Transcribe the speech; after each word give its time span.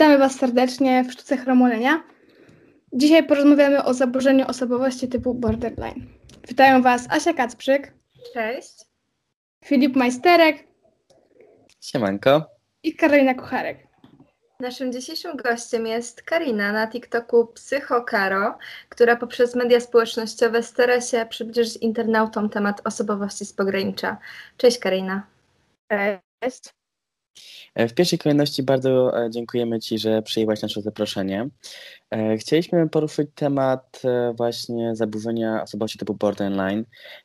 Witamy 0.00 0.18
Was 0.18 0.34
serdecznie 0.34 1.04
w 1.04 1.12
Sztuce 1.12 1.36
Chromolenia. 1.36 2.02
Dzisiaj 2.92 3.26
porozmawiamy 3.26 3.84
o 3.84 3.94
zaburzeniu 3.94 4.46
osobowości 4.46 5.08
typu 5.08 5.34
borderline. 5.34 6.06
Witają 6.48 6.82
Was 6.82 7.06
Asia 7.10 7.32
Kacprzyk. 7.32 7.92
Cześć. 8.34 8.84
Filip 9.64 9.96
Majsterek. 9.96 10.64
Siemanko. 11.80 12.46
I 12.82 12.96
Karolina 12.96 13.34
Kucharek. 13.34 13.78
Naszym 14.60 14.92
dzisiejszym 14.92 15.36
gościem 15.36 15.86
jest 15.86 16.22
Karina 16.22 16.72
na 16.72 16.86
TikToku 16.86 17.46
Psychokaro, 17.46 18.58
która 18.88 19.16
poprzez 19.16 19.54
media 19.54 19.80
społecznościowe 19.80 20.62
stara 20.62 21.00
się 21.00 21.26
przybliżyć 21.30 21.76
internautom 21.76 22.50
temat 22.50 22.80
osobowości 22.84 23.44
z 23.44 23.52
pogranicza. 23.52 24.16
Cześć 24.56 24.78
Karina. 24.78 25.26
Cześć. 26.42 26.79
E, 27.74 27.88
w 27.88 27.94
pierwszej 27.94 28.18
kolejności 28.18 28.62
bardzo 28.62 29.24
e, 29.24 29.30
dziękujemy 29.30 29.80
Ci, 29.80 29.98
że 29.98 30.22
przyjęłaś 30.22 30.62
nasze 30.62 30.82
zaproszenie. 30.82 31.48
E, 32.10 32.36
chcieliśmy 32.36 32.88
poruszyć 32.88 33.30
temat 33.34 34.02
właśnie 34.36 34.96
zaburzenia 34.96 35.62
osobowości 35.62 35.98
typu 35.98 36.14
borderline, 36.14 36.84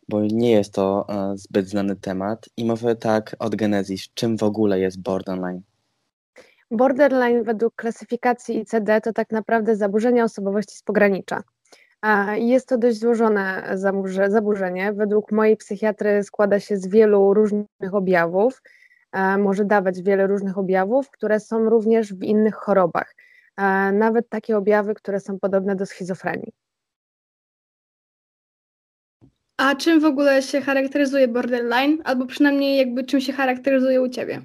bo 0.10 0.22
nie 0.22 0.52
jest 0.52 0.73
to 0.73 1.08
zbyt 1.36 1.70
znany 1.70 1.96
temat 1.96 2.49
i 2.58 2.66
może 2.66 2.96
tak 2.96 3.36
od 3.40 3.55
genezis, 3.55 4.08
czym 4.13 4.38
w 4.38 4.44
ogóle 4.44 4.80
jest 4.80 5.02
borderline? 5.02 5.62
Borderline 6.72 7.44
według 7.44 7.76
klasyfikacji 7.76 8.60
ICD 8.60 9.02
to 9.02 9.13
tak 9.13 9.32
naprawdę 9.32 9.76
zaburzenie 9.76 10.24
osobowości 10.24 10.77
z 10.77 10.84
pogranicza. 10.84 11.44
Jest 12.35 12.70
to 12.70 12.77
dość 12.77 12.99
złożone 12.99 13.76
zaburzenie. 14.27 14.94
Według 14.94 15.32
mojej 15.32 15.58
psychiatry 15.58 16.24
składa 16.24 16.60
się 16.60 16.77
z 16.77 16.88
wielu 16.88 17.34
różnych 17.34 17.94
objawów 17.94 18.62
może 19.38 19.66
dawać 19.66 20.02
wiele 20.02 20.28
różnych 20.28 20.58
objawów, 20.58 21.12
które 21.12 21.40
są 21.40 21.70
również 21.70 22.14
w 22.14 22.24
innych 22.24 22.55
chorobach. 22.55 23.16
E, 23.58 23.91
nawet 23.91 24.30
takie 24.30 24.58
objawy, 24.58 24.94
które 24.94 25.20
są 25.20 25.40
podobne 25.40 25.76
do 25.76 25.86
schizofrenii. 25.86 26.54
A 29.57 29.76
czym 29.76 29.99
w 29.99 30.05
ogóle 30.05 30.41
się 30.41 30.62
charakteryzuje 30.62 31.27
borderline, 31.27 31.98
albo 32.04 32.26
przynajmniej 32.26 32.77
jakby 32.77 33.04
czym 33.04 33.22
się 33.22 33.34
charakteryzuje 33.34 34.02
u 34.02 34.10
Ciebie? 34.10 34.41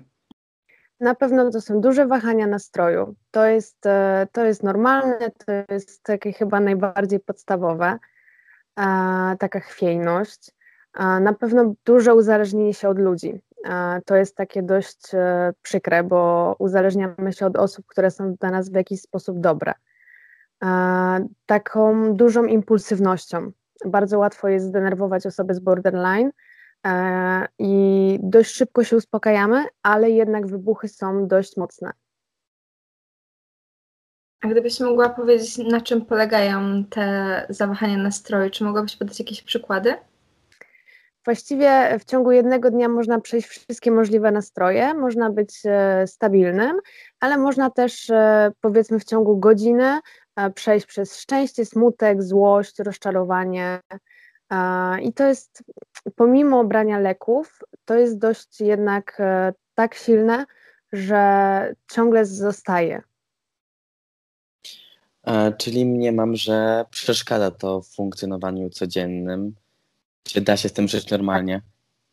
Na 1.00 1.14
pewno 1.14 1.50
to 1.50 1.60
są 1.60 1.80
duże 1.80 2.06
wahania 2.06 2.46
nastroju. 2.46 3.14
To 3.30 3.46
jest, 3.46 3.86
e, 3.86 4.26
to 4.32 4.44
jest 4.44 4.62
normalne, 4.62 5.30
to 5.46 5.74
jest 5.74 6.02
takie 6.02 6.32
chyba 6.32 6.60
najbardziej 6.60 7.20
podstawowe, 7.20 7.98
taka 9.38 9.60
chwiejność. 9.60 10.50
Na 11.20 11.32
pewno 11.32 11.74
duże 11.84 12.14
uzależnienie 12.14 12.74
się 12.74 12.88
od 12.88 12.98
ludzi. 12.98 13.40
To 14.04 14.16
jest 14.16 14.36
takie 14.36 14.62
dość 14.62 15.14
e, 15.14 15.52
przykre, 15.62 16.04
bo 16.04 16.56
uzależniamy 16.58 17.32
się 17.32 17.46
od 17.46 17.56
osób, 17.56 17.86
które 17.86 18.10
są 18.10 18.34
dla 18.34 18.50
nas 18.50 18.70
w 18.70 18.74
jakiś 18.74 19.00
sposób 19.00 19.40
dobre. 19.40 19.72
Taką 21.46 22.14
dużą 22.16 22.44
impulsywnością. 22.44 23.52
Bardzo 23.86 24.18
łatwo 24.18 24.48
jest 24.48 24.66
zdenerwować 24.66 25.26
osobę 25.26 25.54
z 25.54 25.60
borderline 25.60 26.30
e, 26.86 27.46
i 27.58 28.18
dość 28.22 28.54
szybko 28.54 28.84
się 28.84 28.96
uspokajamy, 28.96 29.64
ale 29.82 30.10
jednak 30.10 30.46
wybuchy 30.46 30.88
są 30.88 31.26
dość 31.26 31.56
mocne. 31.56 31.92
A 34.40 34.48
gdybyś 34.48 34.80
mogła 34.80 35.08
powiedzieć, 35.08 35.58
na 35.58 35.80
czym 35.80 36.06
polegają 36.06 36.84
te 36.84 37.46
zawahania 37.48 37.96
nastroju, 37.96 38.50
czy 38.50 38.64
mogłabyś 38.64 38.96
podać 38.96 39.18
jakieś 39.18 39.42
przykłady? 39.42 39.96
Właściwie 41.24 41.98
w 41.98 42.04
ciągu 42.04 42.30
jednego 42.30 42.70
dnia 42.70 42.88
można 42.88 43.20
przejść 43.20 43.48
wszystkie 43.48 43.90
możliwe 43.90 44.32
nastroje, 44.32 44.94
można 44.94 45.30
być 45.30 45.62
e, 45.64 46.06
stabilnym, 46.06 46.78
ale 47.20 47.38
można 47.38 47.70
też 47.70 48.10
e, 48.10 48.52
powiedzmy 48.60 49.00
w 49.00 49.04
ciągu 49.04 49.38
godziny 49.38 50.00
e, 50.36 50.50
przejść 50.50 50.86
przez 50.86 51.18
szczęście, 51.20 51.64
smutek, 51.66 52.22
złość, 52.22 52.78
rozczarowanie. 52.78 53.80
I 55.02 55.12
to 55.12 55.26
jest, 55.26 55.62
pomimo 56.16 56.64
brania 56.64 56.98
leków, 56.98 57.58
to 57.84 57.94
jest 57.94 58.18
dość 58.18 58.60
jednak 58.60 59.22
tak 59.74 59.94
silne, 59.94 60.46
że 60.92 61.74
ciągle 61.90 62.26
zostaje. 62.26 63.02
Czyli 65.58 65.86
mniemam, 65.86 66.36
że 66.36 66.84
przeszkadza 66.90 67.50
to 67.50 67.80
w 67.80 67.88
funkcjonowaniu 67.88 68.70
codziennym 68.70 69.54
czy 70.22 70.40
da 70.40 70.56
się 70.56 70.68
z 70.68 70.72
tym 70.72 70.88
żyć 70.88 71.10
normalnie? 71.10 71.62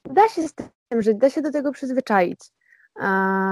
Da 0.03 0.29
się 0.29 0.47
z 0.47 0.53
tym 0.90 1.01
żyć, 1.01 1.18
da 1.18 1.29
się 1.29 1.41
do 1.41 1.51
tego 1.51 1.72
przyzwyczaić. 1.72 2.40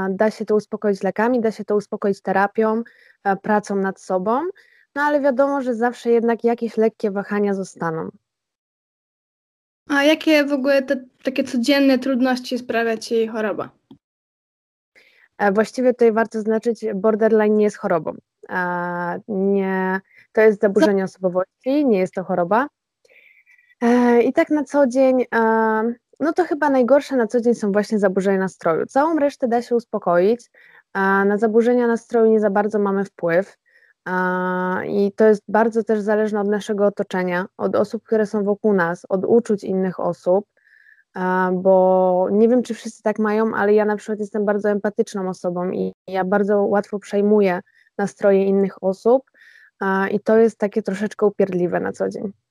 Da 0.09 0.31
się 0.31 0.45
to 0.45 0.55
uspokoić 0.55 1.03
lekami, 1.03 1.41
da 1.41 1.51
się 1.51 1.66
to 1.66 1.75
uspokoić 1.75 2.21
terapią, 2.21 2.83
pracą 3.41 3.75
nad 3.75 4.01
sobą, 4.01 4.41
no 4.95 5.01
ale 5.01 5.21
wiadomo, 5.21 5.61
że 5.61 5.75
zawsze 5.75 6.09
jednak 6.09 6.43
jakieś 6.43 6.77
lekkie 6.77 7.11
wahania 7.11 7.53
zostaną. 7.53 8.09
A 9.89 10.03
jakie 10.03 10.45
w 10.45 10.53
ogóle 10.53 10.83
te 10.83 11.05
takie 11.23 11.43
codzienne 11.43 11.99
trudności 11.99 12.57
sprawia 12.57 12.97
Ci 12.97 13.27
choroba? 13.27 13.69
E, 15.37 15.51
właściwie 15.51 15.93
tutaj 15.93 16.11
warto 16.11 16.37
zaznaczyć, 16.37 16.85
borderline 16.95 17.57
nie 17.57 17.63
jest 17.63 17.77
chorobą. 17.77 18.16
Nie, 19.27 20.01
to 20.31 20.41
jest 20.41 20.61
zaburzenie 20.61 21.03
osobowości, 21.03 21.85
nie 21.85 21.99
jest 21.99 22.13
to 22.13 22.23
choroba. 22.23 22.67
E, 23.85 24.22
I 24.22 24.34
tak 24.34 24.50
na 24.50 24.63
co 24.63 24.88
dzień, 24.88 25.25
e, 25.35 25.38
no 26.19 26.34
to 26.34 26.44
chyba 26.44 26.69
najgorsze 26.69 27.16
na 27.16 27.28
co 27.28 27.41
dzień 27.41 27.56
są 27.56 27.72
właśnie 27.72 28.00
zaburzenia 28.00 28.40
nastroju. 28.40 28.85
Całą 28.85 29.19
resztę 29.19 29.47
da 29.47 29.62
się 29.62 29.75
uspokoić. 29.75 30.51
Na 31.25 31.38
zaburzenia 31.38 31.88
nastroju 31.88 32.31
nie 32.31 32.40
za 32.40 32.50
bardzo 32.50 32.79
mamy 32.79 33.06
wpływ. 33.06 33.57
I 34.88 35.12
to 35.16 35.25
jest 35.25 35.44
bardzo 35.47 35.84
też 35.84 36.00
zależne 36.00 36.41
od 36.41 36.47
naszego 36.47 36.85
otoczenia, 36.85 37.46
od 37.57 37.75
osób, 37.75 38.03
które 38.03 38.25
są 38.25 38.44
wokół 38.44 38.73
nas, 38.73 39.06
od 39.09 39.25
uczuć 39.25 39.63
innych 39.63 40.00
osób, 40.00 40.46
bo 41.53 42.28
nie 42.31 42.50
wiem, 42.50 42.63
czy 42.63 42.73
wszyscy 42.73 43.03
tak 43.03 43.19
mają, 43.19 43.56
ale 43.56 43.73
ja 43.73 43.85
na 43.85 43.96
przykład 43.96 44.19
jestem 44.19 44.46
bardzo 44.46 44.69
empatyczną 44.69 45.29
osobą 45.29 45.72
i 45.72 45.94
ja 46.07 46.23
bardzo 46.23 46.62
łatwo 46.62 47.00
przejmuję 47.00 47.59
nastroje 47.97 48.46
innych 48.46 48.84
osób 48.84 49.31
i 50.12 50.19
to 50.19 50.38
jest 50.38 50.57
takie 50.57 50.81
troszeczkę 50.81 51.25
upierdliwe 51.25 51.79
na 51.79 51.91
co 51.91 52.09
dzień. 52.09 52.44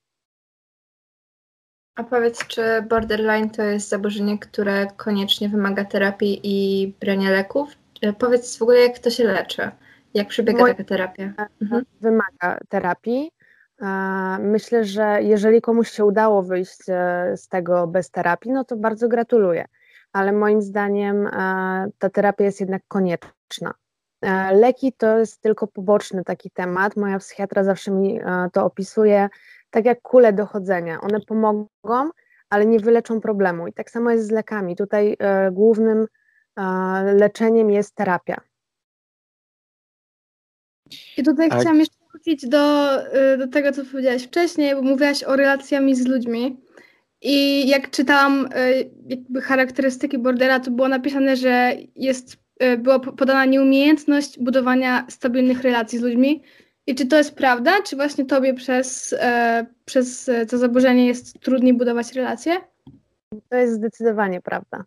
A 1.96 2.04
powiedz, 2.04 2.46
czy 2.46 2.82
borderline 2.82 3.50
to 3.50 3.62
jest 3.62 3.88
zaburzenie, 3.88 4.38
które 4.38 4.86
koniecznie 4.96 5.48
wymaga 5.48 5.84
terapii 5.84 6.40
i 6.42 6.88
brania 7.00 7.30
leków? 7.30 7.70
E, 8.02 8.12
powiedz 8.12 8.58
w 8.58 8.62
ogóle, 8.62 8.80
jak 8.80 8.98
to 8.98 9.10
się 9.10 9.24
leczy? 9.24 9.70
Jak 10.14 10.28
przebiega 10.28 10.58
Moje... 10.58 10.74
taka 10.74 10.88
terapia? 10.88 11.32
Mhm. 11.62 11.84
Wymaga 12.00 12.58
terapii. 12.68 13.30
Myślę, 14.38 14.84
że 14.84 15.18
jeżeli 15.22 15.60
komuś 15.60 15.90
się 15.90 16.04
udało 16.04 16.42
wyjść 16.42 16.80
e, 16.88 17.32
z 17.36 17.48
tego 17.48 17.86
bez 17.86 18.10
terapii, 18.10 18.52
no 18.52 18.64
to 18.64 18.76
bardzo 18.76 19.08
gratuluję. 19.08 19.64
Ale 20.12 20.32
moim 20.32 20.62
zdaniem 20.62 21.26
e, 21.26 21.30
ta 21.98 22.10
terapia 22.10 22.44
jest 22.44 22.60
jednak 22.60 22.82
konieczna. 22.88 23.74
Leki 24.52 24.92
to 24.92 25.18
jest 25.18 25.40
tylko 25.40 25.66
poboczny 25.66 26.24
taki 26.24 26.50
temat. 26.50 26.96
Moja 26.96 27.18
psychiatra 27.18 27.64
zawsze 27.64 27.90
mi 27.90 28.20
to 28.52 28.64
opisuje 28.64 29.28
tak 29.74 29.84
jak 29.84 30.02
kule 30.02 30.32
dochodzenia. 30.32 31.00
One 31.00 31.20
pomogą, 31.20 32.10
ale 32.50 32.66
nie 32.66 32.78
wyleczą 32.78 33.20
problemu. 33.20 33.66
I 33.66 33.72
tak 33.72 33.90
samo 33.90 34.10
jest 34.10 34.26
z 34.26 34.30
lekami. 34.30 34.76
Tutaj 34.76 35.16
e, 35.18 35.50
głównym 35.52 36.06
e, 36.56 36.62
leczeniem 37.14 37.70
jest 37.70 37.94
terapia. 37.94 38.40
I 41.16 41.22
tutaj 41.22 41.48
A... 41.50 41.58
chciałam 41.58 41.78
jeszcze 41.78 41.96
wrócić 42.10 42.48
do, 42.48 42.92
e, 43.12 43.38
do 43.38 43.48
tego, 43.48 43.72
co 43.72 43.84
powiedziałaś 43.84 44.24
wcześniej, 44.24 44.74
bo 44.74 44.82
mówiłaś 44.82 45.24
o 45.24 45.36
relacjami 45.36 45.94
z 45.94 46.06
ludźmi. 46.06 46.60
I 47.22 47.68
jak 47.68 47.90
czytałam 47.90 48.48
jakby 49.06 49.40
charakterystyki 49.40 50.18
bordera, 50.18 50.60
to 50.60 50.70
było 50.70 50.88
napisane, 50.88 51.36
że 51.36 51.72
jest, 51.96 52.36
była 52.78 52.98
podana 52.98 53.44
nieumiejętność 53.44 54.38
budowania 54.38 55.06
stabilnych 55.08 55.62
relacji 55.62 55.98
z 55.98 56.02
ludźmi, 56.02 56.42
i 56.86 56.94
czy 56.94 57.06
to 57.06 57.16
jest 57.16 57.34
prawda? 57.34 57.82
Czy 57.82 57.96
właśnie 57.96 58.24
tobie 58.24 58.54
przez, 58.54 59.14
e, 59.18 59.66
przez 59.84 60.30
to 60.50 60.58
zaburzenie 60.58 61.06
jest 61.06 61.40
trudniej 61.40 61.74
budować 61.74 62.12
relacje? 62.12 62.56
To 63.48 63.56
jest 63.56 63.74
zdecydowanie 63.74 64.40
prawda. 64.40 64.84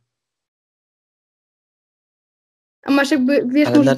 A 2.83 2.91
masz 2.91 3.11
jakby, 3.11 3.45
wiesz, 3.47 3.69
może, 3.69 3.83
na... 3.83 3.97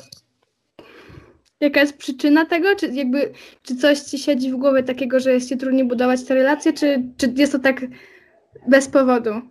jaka 1.59 1.79
jest 1.79 1.97
przyczyna 1.97 2.45
tego? 2.45 2.75
Czy 2.75 2.87
jakby, 2.87 3.33
czy 3.61 3.75
coś 3.75 3.99
ci 3.99 4.19
siedzi 4.19 4.51
w 4.51 4.55
głowie 4.55 4.83
takiego, 4.83 5.19
że 5.19 5.33
jest 5.33 5.49
ci 5.49 5.57
trudniej 5.57 5.85
budować 5.85 6.23
te 6.23 6.35
relacje, 6.35 6.73
czy, 6.73 7.03
czy 7.17 7.33
jest 7.35 7.51
to 7.51 7.59
tak 7.59 7.85
bez 8.67 8.87
powodu? 8.87 9.41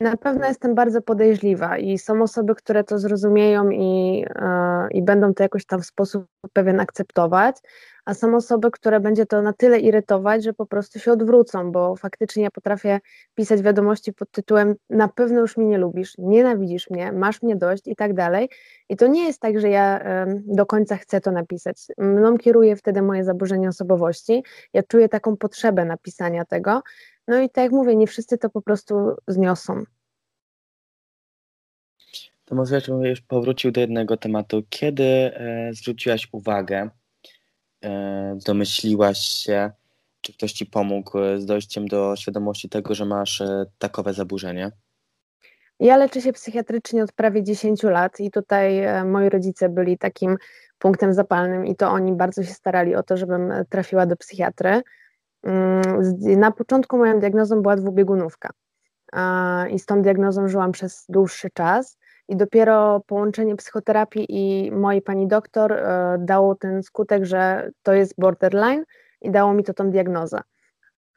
Na 0.00 0.16
pewno 0.16 0.46
jestem 0.46 0.74
bardzo 0.74 1.02
podejrzliwa 1.02 1.78
i 1.78 1.98
są 1.98 2.22
osoby, 2.22 2.54
które 2.54 2.84
to 2.84 2.98
zrozumieją 2.98 3.70
i, 3.70 4.24
e, 4.34 4.88
i 4.90 5.02
będą 5.02 5.34
to 5.34 5.42
jakoś 5.42 5.66
tam 5.66 5.80
w 5.80 5.86
sposób 5.86 6.26
pewien 6.52 6.80
akceptować, 6.80 7.56
a 8.04 8.14
są 8.14 8.36
osoby, 8.36 8.70
które 8.70 9.00
będzie 9.00 9.26
to 9.26 9.42
na 9.42 9.52
tyle 9.52 9.78
irytować, 9.78 10.44
że 10.44 10.52
po 10.52 10.66
prostu 10.66 10.98
się 10.98 11.12
odwrócą, 11.12 11.72
bo 11.72 11.96
faktycznie 11.96 12.42
ja 12.42 12.50
potrafię 12.50 13.00
pisać 13.34 13.62
wiadomości 13.62 14.12
pod 14.12 14.30
tytułem 14.30 14.74
na 14.90 15.08
pewno 15.08 15.40
już 15.40 15.56
mnie 15.56 15.66
nie 15.66 15.78
lubisz, 15.78 16.14
nienawidzisz 16.18 16.90
mnie, 16.90 17.12
masz 17.12 17.42
mnie 17.42 17.56
dość 17.56 17.88
i 17.88 17.96
tak 17.96 18.14
dalej. 18.14 18.48
I 18.88 18.96
to 18.96 19.06
nie 19.06 19.24
jest 19.24 19.40
tak, 19.40 19.60
że 19.60 19.68
ja 19.68 20.00
do 20.46 20.66
końca 20.66 20.96
chcę 20.96 21.20
to 21.20 21.30
napisać. 21.30 21.86
Mną 21.98 22.38
kieruje 22.38 22.76
wtedy 22.76 23.02
moje 23.02 23.24
zaburzenie 23.24 23.68
osobowości. 23.68 24.44
Ja 24.72 24.82
czuję 24.82 25.08
taką 25.08 25.36
potrzebę 25.36 25.84
napisania 25.84 26.44
tego. 26.44 26.82
No 27.28 27.40
i 27.40 27.50
tak 27.50 27.64
jak 27.64 27.72
mówię, 27.72 27.96
nie 27.96 28.06
wszyscy 28.06 28.38
to 28.38 28.50
po 28.50 28.62
prostu 28.62 28.94
zniosą. 29.28 29.84
To 32.44 32.54
może 32.54 32.80
już 33.04 33.20
powrócił 33.20 33.72
do 33.72 33.80
jednego 33.80 34.16
tematu. 34.16 34.62
Kiedy 34.68 35.04
e, 35.04 35.70
zwróciłaś 35.72 36.28
uwagę, 36.32 36.90
e, 37.84 38.38
domyśliłaś 38.46 39.18
się, 39.18 39.70
czy 40.24 40.32
ktoś 40.32 40.52
ci 40.52 40.66
pomógł 40.66 41.18
e, 41.18 41.40
z 41.40 41.46
dojściem 41.46 41.88
do 41.88 42.16
świadomości 42.16 42.68
tego, 42.68 42.94
że 42.94 43.04
masz 43.04 43.40
e, 43.40 43.64
takowe 43.78 44.12
zaburzenie? 44.12 44.70
Ja 45.80 45.96
leczę 45.96 46.20
się 46.20 46.32
psychiatrycznie 46.32 47.02
od 47.02 47.12
prawie 47.12 47.42
10 47.42 47.82
lat 47.82 48.20
i 48.20 48.30
tutaj 48.30 48.78
e, 48.78 49.04
moi 49.04 49.28
rodzice 49.28 49.68
byli 49.68 49.98
takim 49.98 50.36
punktem 50.78 51.12
zapalnym 51.12 51.66
i 51.66 51.76
to 51.76 51.90
oni 51.90 52.12
bardzo 52.12 52.42
się 52.42 52.52
starali 52.52 52.94
o 52.94 53.02
to, 53.02 53.16
żebym 53.16 53.52
trafiła 53.68 54.06
do 54.06 54.16
psychiatry. 54.16 54.82
Mm, 55.44 55.82
na 56.40 56.50
początku 56.50 56.98
moją 56.98 57.20
diagnozą 57.20 57.62
była 57.62 57.76
dwubiegunówka 57.76 58.50
i 59.70 59.78
z 59.78 59.86
tą 59.86 60.02
diagnozą 60.02 60.48
żyłam 60.48 60.72
przez 60.72 61.06
dłuższy 61.08 61.50
czas 61.50 61.98
i 62.28 62.36
dopiero 62.36 63.00
połączenie 63.06 63.56
psychoterapii 63.56 64.26
i 64.28 64.72
mojej 64.72 65.02
pani 65.02 65.28
doktor 65.28 65.72
e, 65.72 66.16
dało 66.18 66.54
ten 66.54 66.82
skutek, 66.82 67.24
że 67.24 67.70
to 67.82 67.92
jest 67.92 68.14
borderline 68.18 68.84
i 69.20 69.30
dało 69.30 69.54
mi 69.54 69.64
to 69.64 69.74
tą 69.74 69.90
diagnozę. 69.90 70.40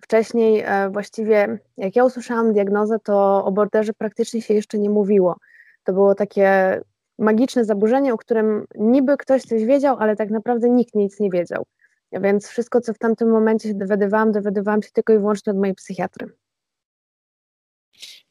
Wcześniej 0.02 0.64
e, 0.66 0.90
właściwie, 0.90 1.60
jak 1.78 1.96
ja 1.96 2.06
usłyszałam 2.06 2.54
diagnozę, 2.54 3.00
to 3.04 3.46
o 3.46 3.52
borderze 3.52 3.94
praktycznie 3.94 4.42
się 4.42 4.54
jeszcze 4.54 4.80
nie 4.80 4.90
mówiło. 4.90 5.36
To 5.84 5.94
było 5.94 6.16
takie 6.16 6.80
magiczne 7.20 7.66
zaburzenie, 7.66 8.14
o 8.14 8.18
którym 8.18 8.66
niby 8.76 9.18
ktoś 9.18 9.42
coś 9.42 9.66
wiedział, 9.66 9.98
ale 10.00 10.16
tak 10.16 10.30
naprawdę 10.30 10.70
nikt 10.70 10.96
nic 10.96 11.20
nie 11.20 11.30
wiedział. 11.30 11.66
Więc 12.12 12.48
wszystko, 12.48 12.81
co 12.81 12.94
w 12.94 12.98
tamtym 12.98 13.30
momencie 13.30 13.69
się 13.69 13.75
dowiadywałam, 13.75 14.31
dowiadywałam 14.31 14.83
się 14.83 14.89
tylko 14.92 15.13
i 15.13 15.18
wyłącznie 15.18 15.51
od 15.51 15.59
mojej 15.59 15.75
psychiatry. 15.75 16.30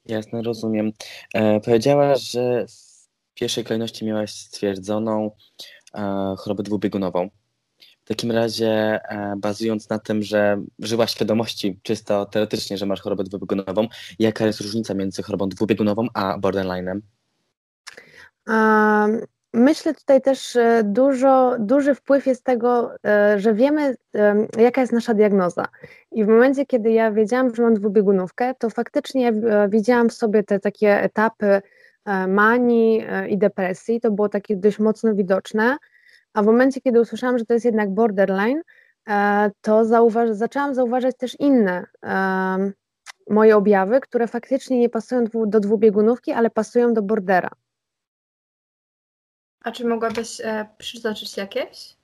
Jasne, 0.04 0.42
rozumiem. 0.42 0.92
E, 1.34 1.60
powiedziałaś, 1.60 2.30
że 2.30 2.66
w 2.66 3.34
pierwszej 3.34 3.64
kolejności 3.64 4.04
miałaś 4.04 4.34
stwierdzoną 4.34 5.30
e, 5.94 6.34
chorobę 6.38 6.62
dwubiegunową. 6.62 7.28
W 8.04 8.08
takim 8.08 8.30
razie, 8.30 9.00
e, 9.08 9.34
bazując 9.36 9.88
na 9.88 9.98
tym, 9.98 10.22
że 10.22 10.62
żyłaś 10.78 11.10
świadomości 11.10 11.80
czysto 11.82 12.26
teoretycznie, 12.26 12.78
że 12.78 12.86
masz 12.86 13.00
chorobę 13.00 13.24
dwubiegunową, 13.24 13.88
jaka 14.18 14.46
jest 14.46 14.60
różnica 14.60 14.94
między 14.94 15.22
chorobą 15.22 15.48
dwubiegunową 15.48 16.06
a 16.14 16.38
borderline'em? 16.38 17.00
Um, 18.46 19.20
myślę 19.56 19.94
tutaj 19.94 20.22
też 20.22 20.56
e, 20.56 20.82
dużo, 20.84 21.56
duży 21.58 21.94
wpływ 21.94 22.26
jest 22.26 22.44
tego, 22.44 22.90
e, 23.04 23.38
że 23.40 23.54
wiemy, 23.54 23.96
jaka 24.58 24.80
jest 24.80 24.92
nasza 24.92 25.14
diagnoza. 25.14 25.64
I 26.12 26.24
w 26.24 26.28
momencie, 26.28 26.66
kiedy 26.66 26.90
ja 26.90 27.12
wiedziałam, 27.12 27.54
że 27.54 27.62
mam 27.62 27.74
dwubiegunówkę, 27.74 28.54
to 28.58 28.70
faktycznie 28.70 29.32
widziałam 29.68 30.08
w 30.08 30.12
sobie 30.12 30.42
te 30.42 30.60
takie 30.60 31.02
etapy 31.02 31.62
manii 32.28 33.04
i 33.28 33.38
depresji. 33.38 34.00
To 34.00 34.10
było 34.10 34.28
takie 34.28 34.56
dość 34.56 34.78
mocno 34.78 35.14
widoczne. 35.14 35.76
A 36.36 36.42
w 36.42 36.46
momencie, 36.46 36.80
kiedy 36.80 37.00
usłyszałam, 37.00 37.38
że 37.38 37.44
to 37.44 37.54
jest 37.54 37.66
jednak 37.66 37.90
borderline, 37.90 38.62
e, 39.08 39.50
to 39.60 39.84
zauważ 39.84 40.30
zaczęłam 40.30 40.74
zauważać 40.74 41.16
też 41.16 41.40
inne 41.40 41.86
e, 42.02 42.72
moje 43.30 43.56
objawy, 43.56 44.00
które 44.00 44.26
faktycznie 44.26 44.78
nie 44.78 44.88
pasują 44.88 45.24
do 45.46 45.60
dwubiegunówki, 45.60 46.32
ale 46.32 46.50
pasują 46.50 46.94
do 46.94 47.02
bordera. 47.02 47.50
A 49.66 49.72
czy 49.72 49.86
mogłabyś 49.86 50.40
e, 50.40 50.66
przytoczyć 50.78 51.36
jakieś? 51.36 51.96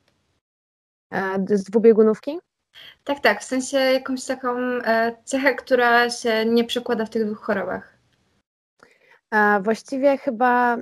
E, 1.13 1.45
z 1.49 1.65
dwubiegunówki? 1.65 2.39
Tak, 3.05 3.21
tak, 3.21 3.41
w 3.41 3.45
sensie 3.45 3.77
jakąś 3.77 4.25
taką 4.25 4.59
e, 4.59 5.17
cechę, 5.25 5.55
która 5.55 6.11
się 6.11 6.45
nie 6.47 6.65
przekłada 6.65 7.05
w 7.05 7.11
tych 7.11 7.27
dwóch 7.27 7.41
chorobach. 7.41 7.99
Właściwie 9.61 10.19
chyba 10.19 10.77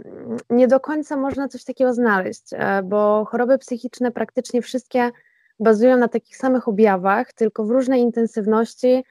nie 0.50 0.69
do 0.69 0.81
końca 0.81 1.17
można 1.17 1.49
coś 1.49 1.65
takiego 1.65 1.94
znaleźć, 1.94 2.44
e, 2.53 2.83
bo 2.83 3.25
choroby 3.25 3.59
psychiczne 3.59 4.11
praktycznie 4.11 4.62
wszystkie 4.62 5.11
bazują 5.59 5.97
na 5.97 6.09
takich 6.09 6.37
samych 6.37 6.69
objawach, 6.69 7.33
tylko 7.33 7.65
w 7.65 7.71
różnej 7.71 8.00
intensywności 8.00 9.05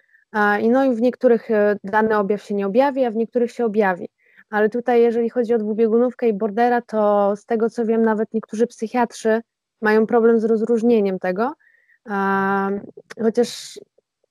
i 0.62 0.70
no 0.70 0.86
i 0.86 0.96
w 0.96 1.02
niektórych 1.02 1.52
e, 1.52 1.78
dany 1.84 2.18
objaw 2.18 2.44
się 2.44 2.56
nie 2.56 2.68
objawi, 2.68 3.06
a 3.06 3.12
w 3.12 3.16
niektórych 3.16 3.52
się 3.52 3.66
objawi. 3.66 4.10
Ale 4.50 4.70
tutaj, 4.70 5.02
jeżeli 5.02 5.30
chodzi 5.30 5.54
o 5.54 5.58
dwubiegunówkę 5.58 6.28
i 6.28 6.34
bordera, 6.34 6.82
to 6.82 7.34
z 7.36 7.46
tego 7.46 7.70
co 7.70 7.86
wiem, 7.86 8.02
nawet 8.02 8.34
niektórzy 8.34 8.68
psychiatrzy 8.68 9.42
mają 9.82 10.08
problem 10.08 10.40
z 10.40 10.46
rozróżnieniem 10.46 11.20
tego, 11.20 11.54
chociaż 13.22 13.80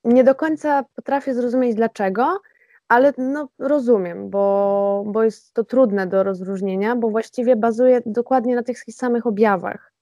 nie 0.03 0.23
do 0.23 0.35
końca 0.35 0.85
potrafię 0.95 1.33
zrozumieć 1.33 1.75
dlaczego, 1.75 2.41
ale 2.87 3.13
no, 3.17 3.49
rozumiem, 3.59 4.29
bo, 4.29 5.03
bo 5.07 5.23
jest 5.23 5.53
to 5.53 5.63
trudne 5.63 6.07
do 6.07 6.23
rozróżnienia, 6.23 6.95
bo 6.95 7.09
właściwie 7.09 7.55
bazuje 7.55 8.01
dokładnie 8.05 8.55
na 8.55 8.63
tych 8.63 8.83
samych 8.83 9.27
objawach. 9.27 9.93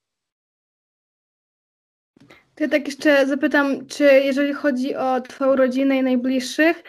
To 2.56 2.64
ja 2.64 2.70
tak 2.70 2.88
jeszcze 2.88 3.26
zapytam, 3.26 3.88
czy 3.88 4.04
jeżeli 4.04 4.54
chodzi 4.54 4.96
o 4.96 5.22
Twoją 5.22 5.56
rodzinę 5.56 5.98
i 5.98 6.04
najbliższych, 6.04 6.84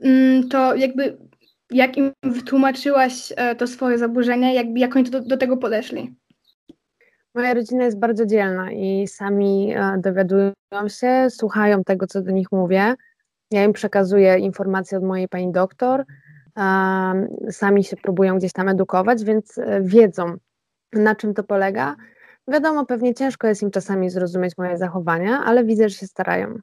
mm, 0.00 0.48
to 0.48 0.74
jakby 0.74 1.29
jak 1.70 1.96
im 1.96 2.12
wytłumaczyłaś 2.22 3.32
e, 3.36 3.54
to 3.54 3.66
swoje 3.66 3.98
zaburzenia, 3.98 4.52
jakby 4.52 4.80
jak 4.80 4.96
oni 4.96 5.10
do, 5.10 5.20
do 5.20 5.36
tego 5.36 5.56
podeszli? 5.56 6.16
Moja 7.34 7.54
rodzina 7.54 7.84
jest 7.84 7.98
bardzo 7.98 8.26
dzielna 8.26 8.72
i 8.72 9.08
sami 9.08 9.72
e, 9.76 9.98
dowiadują 9.98 10.52
się, 10.88 11.26
słuchają 11.30 11.84
tego, 11.84 12.06
co 12.06 12.22
do 12.22 12.30
nich 12.30 12.52
mówię. 12.52 12.94
Ja 13.50 13.64
im 13.64 13.72
przekazuję 13.72 14.38
informacje 14.38 14.98
od 14.98 15.04
mojej 15.04 15.28
pani 15.28 15.52
doktor, 15.52 16.04
sami 17.50 17.84
się 17.84 17.96
próbują 17.96 18.38
gdzieś 18.38 18.52
tam 18.52 18.68
edukować, 18.68 19.24
więc 19.24 19.58
e, 19.58 19.80
wiedzą, 19.82 20.36
na 20.92 21.14
czym 21.14 21.34
to 21.34 21.44
polega. 21.44 21.96
Wiadomo, 22.48 22.86
pewnie 22.86 23.14
ciężko 23.14 23.46
jest 23.46 23.62
im 23.62 23.70
czasami 23.70 24.10
zrozumieć 24.10 24.58
moje 24.58 24.78
zachowania, 24.78 25.40
ale 25.44 25.64
widzę, 25.64 25.88
że 25.88 25.94
się 25.94 26.06
starają. 26.06 26.58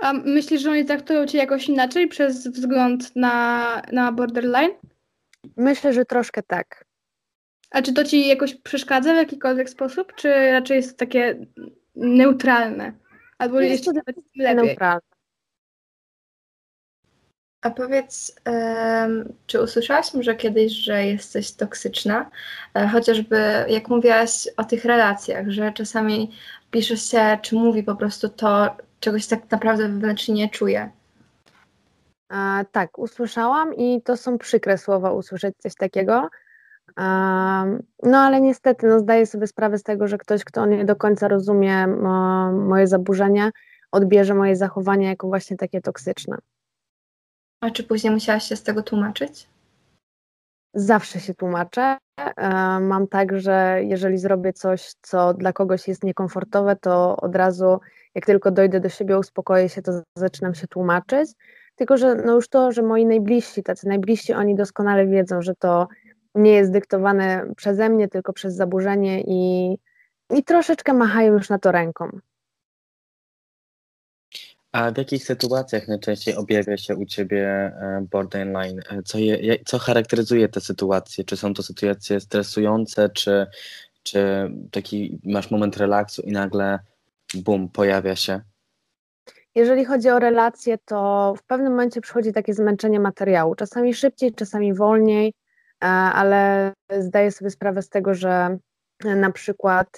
A 0.00 0.12
myślisz, 0.12 0.62
że 0.62 0.70
oni 0.70 0.84
traktują 0.84 1.26
cię 1.26 1.38
jakoś 1.38 1.68
inaczej 1.68 2.08
przez 2.08 2.48
wzgląd 2.48 3.16
na, 3.16 3.82
na 3.92 4.12
borderline? 4.12 4.70
Myślę, 5.56 5.92
że 5.92 6.04
troszkę 6.04 6.42
tak. 6.42 6.84
A 7.70 7.82
czy 7.82 7.92
to 7.92 8.04
ci 8.04 8.28
jakoś 8.28 8.54
przeszkadza 8.54 9.12
w 9.12 9.16
jakikolwiek 9.16 9.70
sposób, 9.70 10.14
czy 10.14 10.50
raczej 10.52 10.76
jest 10.76 10.90
to 10.90 10.96
takie 10.96 11.46
neutralne? 11.94 12.92
Albo 13.38 13.60
jest 13.60 13.72
jeszcze 13.72 13.92
nawet 13.92 14.16
lepiej? 14.36 14.66
Neutralne. 14.66 15.00
A 17.64 17.70
powiedz, 17.70 18.40
czy 19.46 19.62
usłyszałaś 19.62 20.14
może 20.14 20.34
kiedyś, 20.34 20.72
że 20.72 21.06
jesteś 21.06 21.52
toksyczna? 21.52 22.30
E, 22.74 22.88
chociażby 22.88 23.36
jak 23.68 23.88
mówiłaś 23.88 24.48
o 24.56 24.64
tych 24.64 24.84
relacjach, 24.84 25.50
że 25.50 25.72
czasami 25.72 26.30
pisze 26.70 26.96
się, 26.96 27.38
czy 27.42 27.54
mówi 27.54 27.82
po 27.82 27.96
prostu 27.96 28.28
to, 28.28 28.76
czegoś 29.04 29.26
tak 29.26 29.50
naprawdę 29.50 29.88
wewnętrznie 29.88 30.34
nie 30.34 30.48
czuje. 30.48 30.90
A, 32.28 32.64
tak, 32.72 32.98
usłyszałam 32.98 33.74
i 33.74 34.02
to 34.02 34.16
są 34.16 34.38
przykre 34.38 34.78
słowa 34.78 35.12
usłyszeć 35.12 35.54
coś 35.58 35.74
takiego. 35.74 36.28
A, 36.96 37.64
no 38.02 38.18
ale 38.18 38.40
niestety 38.40 38.86
no, 38.86 38.98
zdaję 38.98 39.26
sobie 39.26 39.46
sprawę 39.46 39.78
z 39.78 39.82
tego, 39.82 40.08
że 40.08 40.18
ktoś, 40.18 40.44
kto 40.44 40.66
nie 40.66 40.84
do 40.84 40.96
końca 40.96 41.28
rozumie 41.28 41.86
mo, 41.86 42.52
moje 42.52 42.86
zaburzenia, 42.86 43.50
odbierze 43.92 44.34
moje 44.34 44.56
zachowania 44.56 45.08
jako 45.08 45.26
właśnie 45.26 45.56
takie 45.56 45.80
toksyczne. 45.80 46.38
A 47.60 47.70
czy 47.70 47.84
później 47.84 48.12
musiałaś 48.12 48.48
się 48.48 48.56
z 48.56 48.62
tego 48.62 48.82
tłumaczyć? 48.82 49.48
Zawsze 50.74 51.20
się 51.20 51.34
tłumaczę. 51.34 51.96
E, 52.16 52.80
mam 52.80 53.06
tak, 53.08 53.40
że 53.40 53.78
jeżeli 53.82 54.18
zrobię 54.18 54.52
coś, 54.52 54.92
co 55.02 55.34
dla 55.34 55.52
kogoś 55.52 55.88
jest 55.88 56.04
niekomfortowe, 56.04 56.76
to 56.76 57.16
od 57.16 57.36
razu, 57.36 57.80
jak 58.14 58.26
tylko 58.26 58.50
dojdę 58.50 58.80
do 58.80 58.88
siebie, 58.88 59.18
uspokoję 59.18 59.68
się, 59.68 59.82
to 59.82 59.92
zaczynam 60.18 60.54
się 60.54 60.66
tłumaczyć. 60.68 61.30
Tylko, 61.76 61.96
że 61.96 62.14
no 62.14 62.34
już 62.34 62.48
to, 62.48 62.72
że 62.72 62.82
moi 62.82 63.06
najbliżsi, 63.06 63.62
tacy 63.62 63.88
najbliżsi, 63.88 64.32
oni 64.32 64.54
doskonale 64.54 65.06
wiedzą, 65.06 65.42
że 65.42 65.54
to 65.54 65.88
nie 66.34 66.52
jest 66.52 66.72
dyktowane 66.72 67.52
przeze 67.56 67.88
mnie, 67.88 68.08
tylko 68.08 68.32
przez 68.32 68.54
zaburzenie 68.54 69.22
i, 69.26 69.74
i 70.30 70.44
troszeczkę 70.44 70.94
machają 70.94 71.32
już 71.32 71.50
na 71.50 71.58
to 71.58 71.72
ręką. 71.72 72.18
A 74.74 74.90
w 74.90 74.98
jakich 74.98 75.24
sytuacjach 75.24 75.88
najczęściej 75.88 76.36
objawia 76.36 76.76
się 76.76 76.96
u 76.96 77.04
Ciebie 77.04 77.46
e, 77.46 78.06
borderline? 78.10 78.80
E, 78.90 79.02
co, 79.02 79.18
je, 79.18 79.58
co 79.66 79.78
charakteryzuje 79.78 80.48
te 80.48 80.60
sytuacje? 80.60 81.24
Czy 81.24 81.36
są 81.36 81.54
to 81.54 81.62
sytuacje 81.62 82.20
stresujące, 82.20 83.08
czy, 83.08 83.46
czy 84.02 84.50
taki 84.70 85.18
masz 85.24 85.50
moment 85.50 85.76
relaksu 85.76 86.22
i 86.22 86.32
nagle 86.32 86.78
bum, 87.34 87.68
pojawia 87.68 88.16
się? 88.16 88.40
Jeżeli 89.54 89.84
chodzi 89.84 90.10
o 90.10 90.18
relacje, 90.18 90.78
to 90.84 91.34
w 91.38 91.42
pewnym 91.42 91.72
momencie 91.72 92.00
przychodzi 92.00 92.32
takie 92.32 92.54
zmęczenie 92.54 93.00
materiału. 93.00 93.54
Czasami 93.54 93.94
szybciej, 93.94 94.34
czasami 94.34 94.74
wolniej, 94.74 95.34
e, 95.84 95.86
ale 95.86 96.72
zdaję 96.98 97.32
sobie 97.32 97.50
sprawę 97.50 97.82
z 97.82 97.88
tego, 97.88 98.14
że 98.14 98.58
na 99.04 99.32
przykład 99.32 99.88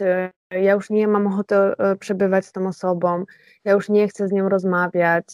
ja 0.62 0.72
już 0.72 0.90
nie 0.90 1.08
mam 1.08 1.26
ochoty 1.26 1.54
przebywać 2.00 2.46
z 2.46 2.52
tą 2.52 2.68
osobą, 2.68 3.24
ja 3.64 3.72
już 3.72 3.88
nie 3.88 4.08
chcę 4.08 4.28
z 4.28 4.32
nią 4.32 4.48
rozmawiać, 4.48 5.24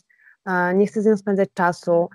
nie 0.74 0.86
chcę 0.86 1.02
z 1.02 1.06
nią 1.06 1.16
spędzać 1.16 1.48
czasu. 1.54 2.08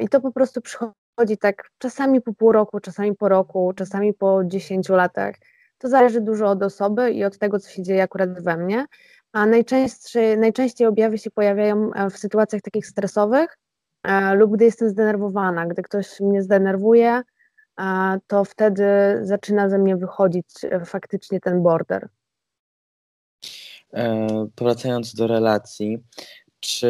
I 0.00 0.08
to 0.08 0.20
po 0.20 0.32
prostu 0.32 0.60
przychodzi 0.60 1.38
tak 1.40 1.70
czasami 1.78 2.20
po 2.20 2.34
pół 2.34 2.52
roku, 2.52 2.80
czasami 2.80 3.16
po 3.16 3.28
roku, 3.28 3.72
czasami 3.76 4.14
po 4.14 4.44
dziesięciu 4.44 4.94
latach. 4.94 5.34
To 5.78 5.88
zależy 5.88 6.20
dużo 6.20 6.48
od 6.48 6.62
osoby 6.62 7.10
i 7.10 7.24
od 7.24 7.38
tego, 7.38 7.58
co 7.58 7.70
się 7.70 7.82
dzieje 7.82 8.02
akurat 8.02 8.42
we 8.42 8.56
mnie. 8.56 8.86
A 9.32 9.46
najczęściej, 9.46 10.38
najczęściej 10.38 10.86
objawy 10.86 11.18
się 11.18 11.30
pojawiają 11.30 11.92
e, 11.94 12.10
w 12.10 12.18
sytuacjach 12.18 12.62
takich 12.62 12.86
stresowych 12.86 13.58
e, 14.02 14.34
lub 14.34 14.54
gdy 14.54 14.64
jestem 14.64 14.88
zdenerwowana. 14.88 15.66
Gdy 15.66 15.82
ktoś 15.82 16.20
mnie 16.20 16.42
zdenerwuje, 16.42 17.22
to 18.26 18.44
wtedy 18.44 18.84
zaczyna 19.22 19.68
ze 19.68 19.78
mnie 19.78 19.96
wychodzić 19.96 20.64
e, 20.64 20.84
faktycznie 20.84 21.40
ten 21.40 21.62
border. 21.62 22.08
E, 23.94 24.26
powracając 24.54 25.14
do 25.14 25.26
relacji, 25.26 25.98
czy 26.60 26.88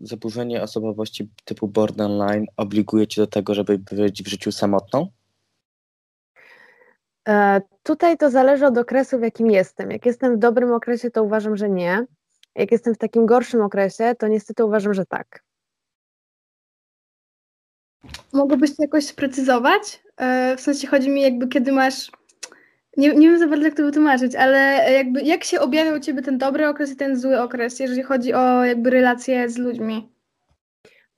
zaburzenie 0.00 0.62
osobowości 0.62 1.30
typu 1.44 1.68
borderline 1.68 2.46
obliguje 2.56 3.06
cię 3.06 3.20
do 3.22 3.26
tego, 3.26 3.54
żeby 3.54 3.78
być 3.78 4.22
w 4.22 4.28
życiu 4.28 4.52
samotną? 4.52 5.08
E, 7.28 7.60
tutaj 7.82 8.16
to 8.16 8.30
zależy 8.30 8.66
od 8.66 8.78
okresu, 8.78 9.18
w 9.18 9.22
jakim 9.22 9.50
jestem. 9.50 9.90
Jak 9.90 10.06
jestem 10.06 10.36
w 10.36 10.38
dobrym 10.38 10.72
okresie, 10.72 11.10
to 11.10 11.22
uważam, 11.22 11.56
że 11.56 11.70
nie. 11.70 12.06
Jak 12.54 12.72
jestem 12.72 12.94
w 12.94 12.98
takim 12.98 13.26
gorszym 13.26 13.62
okresie, 13.62 14.14
to 14.18 14.28
niestety 14.28 14.64
uważam, 14.64 14.94
że 14.94 15.06
tak. 15.06 15.44
Mogłabyś 18.32 18.76
to 18.76 18.82
jakoś 18.82 19.06
sprecyzować? 19.06 20.02
E, 20.16 20.56
w 20.56 20.60
sensie 20.60 20.88
chodzi 20.88 21.10
mi 21.10 21.22
jakby, 21.22 21.48
kiedy 21.48 21.72
masz 21.72 22.10
nie, 22.96 23.14
nie 23.14 23.30
wiem 23.30 23.38
za 23.38 23.46
bardzo, 23.46 23.64
jak 23.64 23.74
to 23.74 23.82
wytłumaczyć, 23.82 24.34
ale 24.36 24.92
jakby 24.92 25.22
jak 25.22 25.44
się 25.44 25.60
objawia 25.60 25.96
u 25.96 26.00
Ciebie 26.00 26.22
ten 26.22 26.38
dobry 26.38 26.68
okres 26.68 26.92
i 26.92 26.96
ten 26.96 27.20
zły 27.20 27.40
okres, 27.40 27.80
jeżeli 27.80 28.02
chodzi 28.02 28.34
o 28.34 28.64
jakby 28.64 28.90
relacje 28.90 29.48
z 29.48 29.58
ludźmi? 29.58 30.12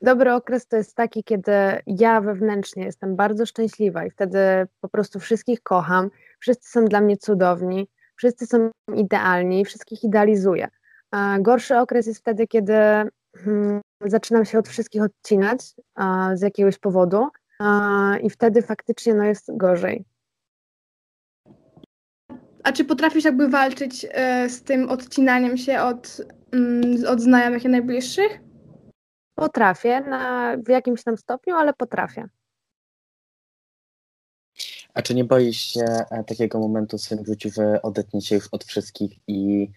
Dobry 0.01 0.33
okres 0.33 0.67
to 0.67 0.77
jest 0.77 0.95
taki, 0.95 1.25
kiedy 1.25 1.53
ja 1.87 2.21
wewnętrznie 2.21 2.85
jestem 2.85 3.17
bardzo 3.17 3.47
szczęśliwa 3.47 4.05
i 4.05 4.11
wtedy 4.11 4.39
po 4.81 4.89
prostu 4.89 5.21
wszystkich 5.21 5.63
kocham, 5.63 6.11
wszyscy 6.39 6.71
są 6.71 6.85
dla 6.85 7.01
mnie 7.01 7.17
cudowni, 7.17 7.89
wszyscy 8.17 8.47
są 8.47 8.71
idealni, 8.95 9.65
wszystkich 9.65 10.05
idealizuję. 10.05 10.69
A 11.11 11.37
gorszy 11.41 11.77
okres 11.79 12.07
jest 12.07 12.21
wtedy, 12.21 12.47
kiedy 12.47 12.75
hmm, 13.37 13.81
zaczynam 14.05 14.45
się 14.45 14.59
od 14.59 14.69
wszystkich 14.69 15.03
odcinać 15.03 15.75
a, 15.95 16.31
z 16.35 16.43
jakiegoś 16.43 16.79
powodu 16.79 17.29
a, 17.59 18.13
i 18.23 18.31
wtedy 18.31 18.63
faktycznie 18.63 19.15
no, 19.15 19.25
jest 19.25 19.57
gorzej. 19.57 20.05
A 22.67 22.73
czy 22.73 22.85
potrafisz 22.85 23.25
jakby 23.25 23.49
walczyć 23.49 24.07
e, 24.11 24.49
z 24.49 24.63
tym 24.63 24.89
odcinaniem 24.89 25.57
się 25.57 25.81
od, 25.81 26.21
mm, 26.53 27.07
od 27.09 27.21
znajomych 27.21 27.65
i 27.65 27.69
najbliższych? 27.69 28.41
Potrafię, 29.35 30.01
na, 30.01 30.57
w 30.67 30.69
jakimś 30.69 31.03
tam 31.03 31.17
stopniu, 31.17 31.55
ale 31.55 31.75
potrafię. 31.75 32.29
A 34.95 35.03
czy 35.03 35.15
nie 35.15 35.25
boisz 35.25 35.57
się 35.57 35.85
e, 36.11 36.25
takiego 36.25 36.59
momentu 36.59 36.97
w 36.99 37.27
życiu, 37.27 37.51
że 37.51 37.83
odetniesz 37.83 38.25
się 38.25 38.35
już 38.35 38.49
od 38.53 38.65
wszystkich 38.65 39.13
i 39.27 39.69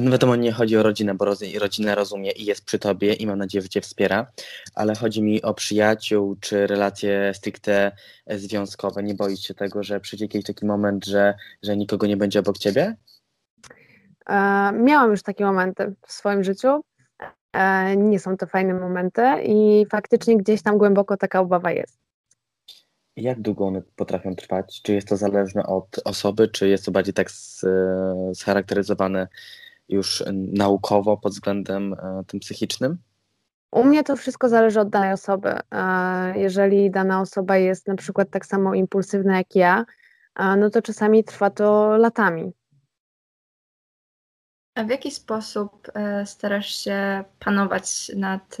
no 0.00 0.10
wiadomo, 0.10 0.36
nie 0.36 0.52
chodzi 0.52 0.76
o 0.76 0.82
rodzinę, 0.82 1.14
bo 1.14 1.24
rodzina 1.60 1.94
rozumie 1.94 2.30
i 2.30 2.44
jest 2.44 2.64
przy 2.64 2.78
tobie 2.78 3.12
i 3.12 3.26
mam 3.26 3.38
nadzieję, 3.38 3.62
że 3.62 3.68
cię 3.68 3.80
wspiera, 3.80 4.26
ale 4.74 4.94
chodzi 4.94 5.22
mi 5.22 5.42
o 5.42 5.54
przyjaciół 5.54 6.36
czy 6.40 6.66
relacje 6.66 7.32
stricte 7.34 7.92
e, 8.26 8.38
związkowe. 8.38 9.02
Nie 9.02 9.14
boisz 9.14 9.40
się 9.40 9.54
tego, 9.54 9.82
że 9.82 10.00
przyjdzie 10.00 10.24
jakiś 10.24 10.44
taki 10.44 10.66
moment, 10.66 11.06
że, 11.06 11.34
że 11.62 11.76
nikogo 11.76 12.06
nie 12.06 12.16
będzie 12.16 12.40
obok 12.40 12.58
ciebie? 12.58 12.96
E, 14.26 14.72
miałam 14.72 15.10
już 15.10 15.22
takie 15.22 15.44
momenty 15.44 15.94
w 16.06 16.12
swoim 16.12 16.44
życiu. 16.44 16.84
E, 17.52 17.96
nie 17.96 18.18
są 18.18 18.36
to 18.36 18.46
fajne 18.46 18.74
momenty 18.74 19.22
i 19.46 19.86
faktycznie 19.90 20.36
gdzieś 20.36 20.62
tam 20.62 20.78
głęboko 20.78 21.16
taka 21.16 21.40
obawa 21.40 21.72
jest. 21.72 21.98
Jak 23.16 23.40
długo 23.40 23.66
one 23.66 23.82
potrafią 23.96 24.36
trwać? 24.36 24.82
Czy 24.82 24.92
jest 24.92 25.08
to 25.08 25.16
zależne 25.16 25.66
od 25.66 26.00
osoby, 26.04 26.48
czy 26.48 26.68
jest 26.68 26.84
to 26.84 26.90
bardziej 26.90 27.14
tak 27.14 27.30
scharakteryzowane 28.34 29.28
już 29.88 30.24
naukowo 30.52 31.16
pod 31.16 31.32
względem 31.32 31.92
e, 31.94 32.24
tym 32.26 32.40
psychicznym? 32.40 32.98
U 33.72 33.84
mnie 33.84 34.04
to 34.04 34.16
wszystko 34.16 34.48
zależy 34.48 34.80
od 34.80 34.88
danej 34.88 35.12
osoby. 35.12 35.54
E, 35.70 36.38
jeżeli 36.38 36.90
dana 36.90 37.20
osoba 37.20 37.56
jest 37.56 37.88
na 37.88 37.96
przykład 37.96 38.30
tak 38.30 38.46
samo 38.46 38.74
impulsywna 38.74 39.38
jak 39.38 39.54
ja, 39.54 39.84
e, 40.36 40.56
no 40.56 40.70
to 40.70 40.82
czasami 40.82 41.24
trwa 41.24 41.50
to 41.50 41.96
latami. 41.96 42.52
A 44.74 44.84
w 44.84 44.88
jaki 44.88 45.10
sposób 45.10 45.92
starasz 46.24 46.76
się 46.76 47.24
panować 47.38 48.12
nad 48.16 48.58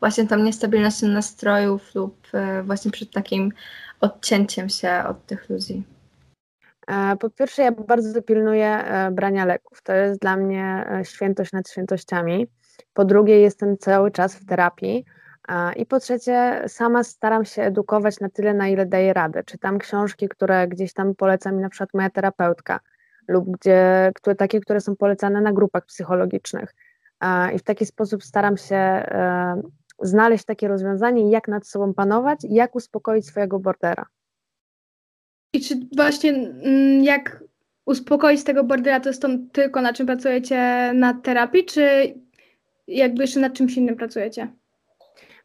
właśnie 0.00 0.26
tą 0.26 0.36
niestabilnością 0.36 1.06
nastrojów 1.06 1.94
lub 1.94 2.28
właśnie 2.64 2.90
przed 2.90 3.10
takim 3.10 3.52
odcięciem 4.00 4.68
się 4.68 5.04
od 5.08 5.26
tych 5.26 5.50
ludzi? 5.50 5.84
E, 6.86 7.16
po 7.16 7.30
pierwsze, 7.30 7.62
ja 7.62 7.72
bardzo 7.72 8.22
pilnuję 8.22 8.66
e, 8.66 9.10
brania 9.10 9.44
leków. 9.44 9.82
To 9.82 9.92
jest 9.92 10.20
dla 10.20 10.36
mnie 10.36 10.84
e, 10.90 11.04
świętość 11.04 11.52
nad 11.52 11.70
świętościami. 11.70 12.46
Po 12.94 13.04
drugie, 13.04 13.40
jestem 13.40 13.78
cały 13.78 14.10
czas 14.10 14.36
w 14.36 14.46
terapii. 14.46 15.04
I 15.76 15.86
po 15.86 16.00
trzecie, 16.00 16.64
sama 16.66 17.04
staram 17.04 17.44
się 17.44 17.62
edukować 17.62 18.20
na 18.20 18.28
tyle, 18.28 18.54
na 18.54 18.68
ile 18.68 18.86
daję 18.86 19.12
radę. 19.12 19.44
Czytam 19.44 19.78
książki, 19.78 20.28
które 20.28 20.68
gdzieś 20.68 20.92
tam 20.92 21.14
poleca 21.14 21.52
mi 21.52 21.60
na 21.60 21.68
przykład 21.68 21.94
moja 21.94 22.10
terapeutka, 22.10 22.80
lub 23.28 23.50
gdzie, 23.50 24.12
które, 24.14 24.36
takie, 24.36 24.60
które 24.60 24.80
są 24.80 24.96
polecane 24.96 25.40
na 25.40 25.52
grupach 25.52 25.86
psychologicznych. 25.86 26.74
I 27.54 27.58
w 27.58 27.62
taki 27.62 27.86
sposób 27.86 28.24
staram 28.24 28.56
się 28.56 29.04
znaleźć 30.02 30.44
takie 30.44 30.68
rozwiązanie, 30.68 31.30
jak 31.30 31.48
nad 31.48 31.66
sobą 31.66 31.94
panować, 31.94 32.38
jak 32.42 32.74
uspokoić 32.74 33.26
swojego 33.26 33.58
bordera. 33.58 34.06
I 35.52 35.60
czy 35.60 35.74
właśnie 35.96 36.30
mm, 36.30 37.04
jak 37.04 37.44
uspokoić 37.86 38.44
tego 38.44 38.64
bordela, 38.64 39.00
to 39.00 39.08
jest 39.08 39.22
to 39.22 39.28
tylko 39.52 39.80
na 39.80 39.92
czym 39.92 40.06
pracujecie 40.06 40.90
na 40.94 41.14
terapii, 41.14 41.64
czy 41.64 42.14
jakby 42.88 43.22
jeszcze 43.22 43.40
nad 43.40 43.52
czymś 43.52 43.76
innym 43.76 43.96
pracujecie? 43.96 44.48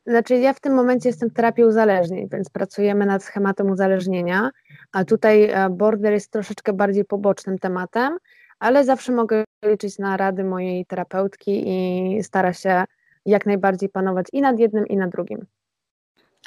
Znaczy 0.05 0.37
ja 0.37 0.53
w 0.53 0.59
tym 0.59 0.73
momencie 0.73 1.09
jestem 1.09 1.29
w 1.29 1.33
terapii 1.33 1.63
uzależnień, 1.63 2.29
więc 2.31 2.49
pracujemy 2.49 3.05
nad 3.05 3.23
schematem 3.23 3.71
uzależnienia, 3.71 4.49
a 4.91 5.05
tutaj 5.05 5.43
e, 5.43 5.69
border 5.69 6.13
jest 6.13 6.31
troszeczkę 6.31 6.73
bardziej 6.73 7.05
pobocznym 7.05 7.59
tematem, 7.59 8.17
ale 8.59 8.85
zawsze 8.85 9.11
mogę 9.11 9.43
liczyć 9.65 9.99
na 9.99 10.17
rady 10.17 10.43
mojej 10.43 10.85
terapeutki 10.85 11.63
i 11.67 12.23
stara 12.23 12.53
się 12.53 12.83
jak 13.25 13.45
najbardziej 13.45 13.89
panować 13.89 14.27
i 14.33 14.41
nad 14.41 14.59
jednym, 14.59 14.87
i 14.87 14.97
nad 14.97 15.09
drugim. 15.09 15.45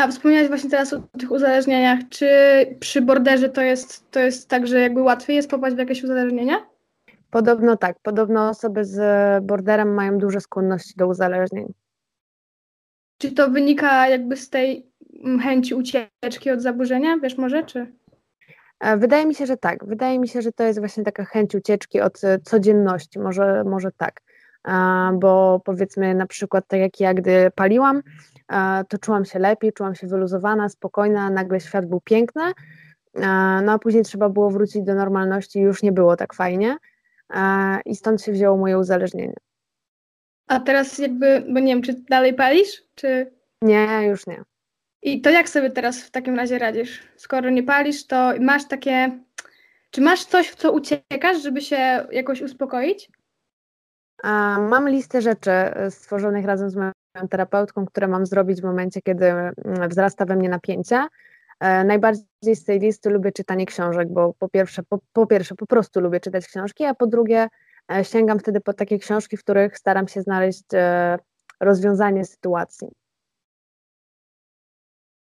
A 0.01 0.09
wspomniałeś 0.09 0.49
właśnie 0.49 0.71
teraz 0.71 0.93
o 0.93 1.01
tych 1.19 1.31
uzależnieniach. 1.31 2.01
Czy 2.11 2.29
przy 2.81 3.03
borderze 3.03 3.49
to 3.49 3.63
jest, 3.63 4.11
to 4.11 4.21
jest 4.21 4.49
tak, 4.49 4.67
że 4.67 4.81
jakby 4.81 5.03
łatwiej 5.03 5.37
jest 5.37 5.51
popaść 5.51 5.77
w 5.77 5.79
jakieś 5.79 6.05
uzależnienia? 6.05 6.67
Podobno 7.31 7.77
tak. 7.77 7.97
Podobno 8.03 8.49
osoby 8.49 8.85
z 8.85 8.99
borderem 9.45 9.95
mają 9.95 10.19
duże 10.19 10.41
skłonności 10.41 10.95
do 10.97 11.07
uzależnień. 11.07 11.73
Czy 13.19 13.33
to 13.33 13.51
wynika 13.51 14.09
jakby 14.09 14.37
z 14.37 14.51
tej 14.51 14.87
chęci 15.43 15.75
ucieczki 15.75 16.51
od 16.51 16.61
zaburzenia? 16.61 17.19
Wiesz 17.23 17.39
może, 17.39 17.65
czy? 17.65 17.93
E, 18.81 18.97
wydaje 18.97 19.27
mi 19.27 19.35
się, 19.35 19.47
że 19.47 19.57
tak. 19.57 19.85
Wydaje 19.85 20.19
mi 20.19 20.29
się, 20.29 20.43
że 20.43 20.53
to 20.53 20.65
jest 20.65 20.79
właśnie 20.79 21.05
taka 21.05 21.25
chęć 21.25 21.55
ucieczki 21.55 22.01
od 22.01 22.25
e, 22.25 22.39
codzienności. 22.39 23.19
Może, 23.19 23.65
może 23.65 23.91
tak. 23.97 24.21
Bo 25.15 25.61
powiedzmy 25.65 26.15
na 26.15 26.27
przykład 26.27 26.65
tak 26.69 26.81
jak 26.81 27.01
ja, 27.01 27.15
gdy 27.15 27.51
paliłam, 27.55 28.03
to 28.89 28.99
czułam 28.99 29.25
się 29.25 29.39
lepiej, 29.39 29.73
czułam 29.73 29.95
się 29.95 30.07
wyluzowana, 30.07 30.69
spokojna, 30.69 31.31
nagle 31.31 31.61
świat 31.61 31.87
był 31.87 32.01
piękny, 32.01 32.43
no 33.65 33.73
a 33.73 33.79
później 33.79 34.03
trzeba 34.03 34.29
było 34.29 34.51
wrócić 34.51 34.83
do 34.83 34.95
normalności 34.95 35.59
i 35.59 35.63
już 35.63 35.83
nie 35.83 35.93
było 35.93 36.17
tak 36.17 36.35
fajnie 36.35 36.77
i 37.85 37.97
stąd 37.97 38.23
się 38.23 38.33
wzięło 38.33 38.57
moje 38.57 38.79
uzależnienie. 38.79 39.37
A 40.47 40.61
teraz 40.61 40.99
jakby, 40.99 41.45
bo 41.49 41.61
nie 41.61 41.75
wiem, 41.75 41.83
czy 41.83 41.93
dalej 41.93 42.35
palisz, 42.35 42.83
czy... 42.95 43.33
Nie, 43.63 43.87
już 44.09 44.27
nie. 44.27 44.43
I 45.03 45.21
to 45.21 45.31
jak 45.31 45.49
sobie 45.49 45.71
teraz 45.71 46.03
w 46.03 46.11
takim 46.11 46.37
razie 46.37 46.59
radzisz? 46.59 47.03
Skoro 47.17 47.51
nie 47.51 47.63
palisz, 47.63 48.07
to 48.07 48.33
masz 48.41 48.69
takie... 48.69 49.19
Czy 49.91 50.01
masz 50.01 50.25
coś, 50.25 50.49
w 50.49 50.55
co 50.55 50.73
uciekasz, 50.73 51.43
żeby 51.43 51.61
się 51.61 52.07
jakoś 52.13 52.43
uspokoić? 52.43 53.11
Mam 54.69 54.89
listę 54.89 55.23
rzeczy 55.23 55.51
stworzonych 55.91 56.45
razem 56.45 56.71
z 56.71 56.77
moją 56.77 56.93
terapeutką, 57.31 57.87
które 57.87 58.09
mam 58.09 58.27
zrobić 58.27 58.61
w 58.61 58.65
momencie, 58.65 59.03
kiedy 59.03 59.27
mm, 59.27 59.89
wzrasta 59.89 60.25
we 60.25 60.37
mnie 60.37 60.49
napięcie. 60.49 61.07
E, 61.61 61.85
najbardziej 61.85 62.57
z 62.57 62.65
tej 62.65 62.81
listy 62.81 63.11
lubię 63.11 63.33
czytanie 63.33 63.67
książek, 63.67 64.09
bo 64.09 64.35
po 64.35 64.49
pierwsze 64.49 64.83
po, 64.83 64.99
po 65.13 65.27
pierwsze 65.27 65.55
po 65.55 65.67
prostu 65.67 66.01
lubię 66.01 66.21
czytać 66.21 66.47
książki, 66.47 66.85
a 66.85 66.95
po 66.95 67.07
drugie 67.07 67.49
e, 67.93 68.05
sięgam 68.05 68.39
wtedy 68.39 68.61
po 68.61 68.73
takie 68.73 68.99
książki, 68.99 69.37
w 69.37 69.45
których 69.45 69.79
staram 69.79 70.09
się 70.09 70.23
znaleźć 70.23 70.65
e, 70.75 71.19
rozwiązanie 71.61 72.25
sytuacji. 72.25 72.89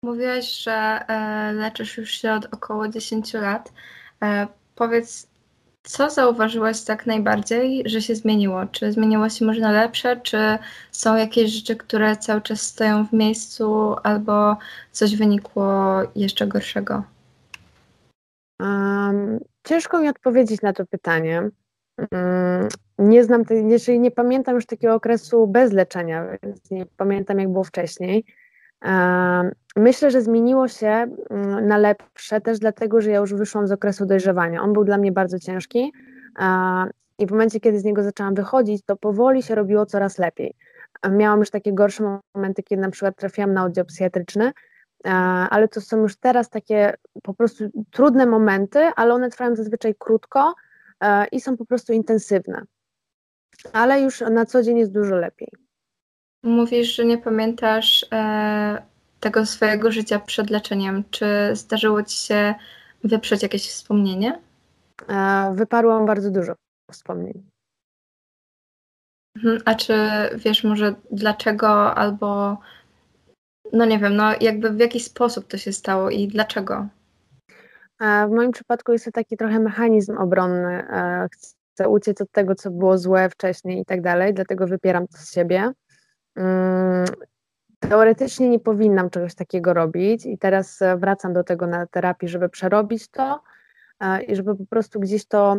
Mówiłaś, 0.03 0.63
że 0.63 0.99
leczysz 1.53 1.97
już 1.97 2.11
się 2.11 2.33
od 2.33 2.53
około 2.53 2.87
10 2.87 3.33
lat. 3.33 3.73
Powiedz, 4.75 5.27
co 5.87 6.09
zauważyłaś 6.09 6.83
tak 6.83 7.05
najbardziej, 7.05 7.83
że 7.85 8.01
się 8.01 8.15
zmieniło? 8.15 8.65
Czy 8.65 8.91
zmieniło 8.91 9.29
się 9.29 9.45
może 9.45 9.61
na 9.61 9.71
lepsze, 9.71 10.21
czy 10.21 10.37
są 10.91 11.15
jakieś 11.15 11.51
rzeczy, 11.51 11.75
które 11.75 12.17
cały 12.17 12.41
czas 12.41 12.61
stoją 12.61 13.05
w 13.05 13.13
miejscu, 13.13 13.95
albo 14.03 14.57
coś 14.91 15.15
wynikło 15.15 15.99
jeszcze 16.15 16.47
gorszego? 16.47 17.03
Um, 18.59 19.39
ciężko 19.63 19.99
mi 19.99 20.09
odpowiedzieć 20.09 20.61
na 20.61 20.73
to 20.73 20.85
pytanie. 20.85 21.49
Um, 22.11 22.67
nie 22.99 23.23
znam, 23.23 23.43
jeżeli 23.67 23.99
nie 23.99 24.11
pamiętam 24.11 24.55
już 24.55 24.65
takiego 24.65 24.95
okresu 24.95 25.47
bez 25.47 25.73
leczenia, 25.73 26.25
więc 26.43 26.71
nie 26.71 26.85
pamiętam 26.85 27.39
jak 27.39 27.51
było 27.51 27.63
wcześniej. 27.63 28.25
Myślę, 29.75 30.11
że 30.11 30.21
zmieniło 30.21 30.67
się 30.67 30.87
mm, 30.87 31.67
na 31.67 31.77
lepsze 31.77 32.41
też 32.41 32.59
dlatego, 32.59 33.01
że 33.01 33.11
ja 33.11 33.19
już 33.19 33.33
wyszłam 33.33 33.67
z 33.67 33.71
okresu 33.71 34.05
dojrzewania. 34.05 34.61
On 34.61 34.73
był 34.73 34.83
dla 34.83 34.97
mnie 34.97 35.11
bardzo 35.11 35.39
ciężki 35.39 35.93
i 37.19 37.27
w 37.27 37.31
momencie, 37.31 37.59
kiedy 37.59 37.79
z 37.79 37.83
niego 37.83 38.03
zaczęłam 38.03 38.35
wychodzić, 38.35 38.85
to 38.85 38.95
powoli 38.95 39.43
się 39.43 39.55
robiło 39.55 39.85
coraz 39.85 40.17
lepiej. 40.17 40.55
Miałam 41.11 41.39
już 41.39 41.49
takie 41.49 41.73
gorsze 41.73 42.19
momenty, 42.35 42.63
kiedy 42.63 42.81
na 42.81 42.91
przykład 42.91 43.15
trafiłam 43.15 43.53
na 43.53 43.65
oddział 43.65 43.85
psychiatryczny, 43.85 44.51
ale 45.49 45.67
to 45.67 45.81
są 45.81 45.97
już 45.97 46.15
teraz 46.15 46.49
takie 46.49 46.93
po 47.23 47.33
prostu 47.33 47.63
trudne 47.91 48.25
momenty, 48.25 48.79
ale 48.79 49.13
one 49.13 49.29
trwają 49.29 49.55
zazwyczaj 49.55 49.95
krótko 49.99 50.53
i 51.31 51.41
są 51.41 51.57
po 51.57 51.65
prostu 51.65 51.93
intensywne. 51.93 52.61
Ale 53.73 54.01
już 54.01 54.21
na 54.21 54.45
co 54.45 54.63
dzień 54.63 54.77
jest 54.77 54.91
dużo 54.91 55.15
lepiej. 55.15 55.66
Mówisz, 56.43 56.95
że 56.95 57.05
nie 57.05 57.17
pamiętasz 57.17 58.05
e, 58.11 58.81
tego 59.19 59.45
swojego 59.45 59.91
życia 59.91 60.19
przed 60.19 60.49
leczeniem. 60.49 61.03
Czy 61.11 61.25
zdarzyło 61.53 62.03
ci 62.03 62.17
się 62.17 62.55
wyprzeć 63.03 63.43
jakieś 63.43 63.69
wspomnienie? 63.69 64.41
E, 65.09 65.53
wyparłam 65.55 66.05
bardzo 66.05 66.31
dużo 66.31 66.53
wspomnień. 66.91 67.43
Mhm, 69.35 69.61
a 69.65 69.75
czy 69.75 69.93
wiesz 70.35 70.63
może 70.63 70.95
dlaczego 71.11 71.95
albo 71.95 72.57
no 73.73 73.85
nie 73.85 73.99
wiem, 73.99 74.15
no 74.15 74.31
jakby 74.41 74.69
w 74.69 74.79
jaki 74.79 74.99
sposób 74.99 75.47
to 75.47 75.57
się 75.57 75.73
stało 75.73 76.09
i 76.09 76.27
dlaczego? 76.27 76.87
E, 77.99 78.27
w 78.27 78.31
moim 78.31 78.51
przypadku 78.51 78.91
jest 78.91 79.05
to 79.05 79.11
taki 79.11 79.37
trochę 79.37 79.59
mechanizm 79.59 80.17
obronny. 80.17 80.87
E, 80.89 81.27
chcę 81.31 81.89
uciec 81.89 82.21
od 82.21 82.31
tego, 82.31 82.55
co 82.55 82.71
było 82.71 82.97
złe 82.97 83.29
wcześniej 83.29 83.81
i 83.81 83.85
tak 83.85 84.01
dalej, 84.01 84.33
dlatego 84.33 84.67
wypieram 84.67 85.07
to 85.07 85.17
z 85.17 85.33
siebie. 85.33 85.71
Mm, 86.37 87.05
teoretycznie 87.79 88.49
nie 88.49 88.59
powinnam 88.59 89.09
czegoś 89.09 89.35
takiego 89.35 89.73
robić 89.73 90.25
i 90.25 90.37
teraz 90.37 90.81
e, 90.81 90.97
wracam 90.97 91.33
do 91.33 91.43
tego 91.43 91.67
na 91.67 91.87
terapii, 91.87 92.27
żeby 92.27 92.49
przerobić 92.49 93.07
to 93.07 93.41
e, 93.99 94.23
i 94.23 94.35
żeby 94.35 94.55
po 94.55 94.65
prostu 94.65 94.99
gdzieś 94.99 95.25
to 95.25 95.57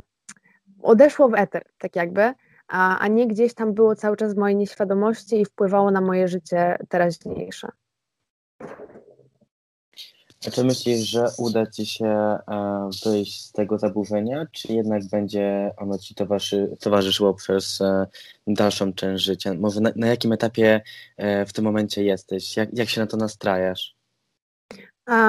odeszło 0.83 1.29
w 1.29 1.35
eter, 1.35 1.65
tak 1.79 1.97
jakby, 1.97 2.33
a, 2.69 2.99
a 2.99 3.09
nie 3.09 3.27
gdzieś 3.27 3.55
tam 3.55 3.75
było 3.75 3.95
cały 3.95 4.17
czas 4.17 4.35
w 4.35 4.39
mojej 4.39 4.57
nieświadomości 4.57 5.41
i 5.41 5.45
wpływało 5.45 5.91
na 5.91 6.01
moje 6.01 6.29
życie 6.29 6.79
teraźniejsze. 6.89 7.69
A 10.47 10.51
czy 10.51 10.65
myślisz, 10.65 10.99
że 10.99 11.27
uda 11.39 11.67
Ci 11.67 11.87
się 11.87 12.07
e, 12.07 12.41
wyjść 13.05 13.45
z 13.45 13.53
tego 13.53 13.79
zaburzenia, 13.79 14.47
czy 14.53 14.73
jednak 14.73 15.03
będzie 15.11 15.71
ono 15.77 15.99
Ci 15.99 16.15
towarzyszy, 16.15 16.77
towarzyszyło 16.81 17.35
przez 17.35 17.81
e, 17.81 18.07
dalszą 18.47 18.93
część 18.93 19.25
życia? 19.25 19.55
Może 19.55 19.81
na, 19.81 19.91
na 19.97 20.07
jakim 20.07 20.33
etapie 20.33 20.81
e, 21.17 21.47
w 21.47 21.53
tym 21.53 21.65
momencie 21.65 22.05
jesteś? 22.05 22.57
Jak, 22.57 22.79
jak 22.79 22.89
się 22.89 23.01
na 23.01 23.07
to 23.07 23.17
nastrajasz? 23.17 23.99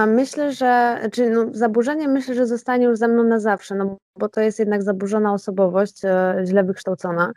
Myślę, 0.08 0.54
że 0.54 1.00
czy 1.12 1.30
no, 1.30 1.46
zaburzenie 1.52 2.08
myślę, 2.08 2.36
że 2.36 2.48
zostanie 2.48 2.86
już 2.86 2.98
ze 2.98 3.08
mną 3.08 3.24
na 3.24 3.40
zawsze, 3.40 3.76
no 3.76 3.98
bo 4.20 4.30
to 4.30 4.42
jest 4.42 4.60
jednak 4.60 4.84
zaburzona 4.84 5.34
osobowość, 5.34 6.02
źle 6.46 6.64
wykształcona. 6.64 7.34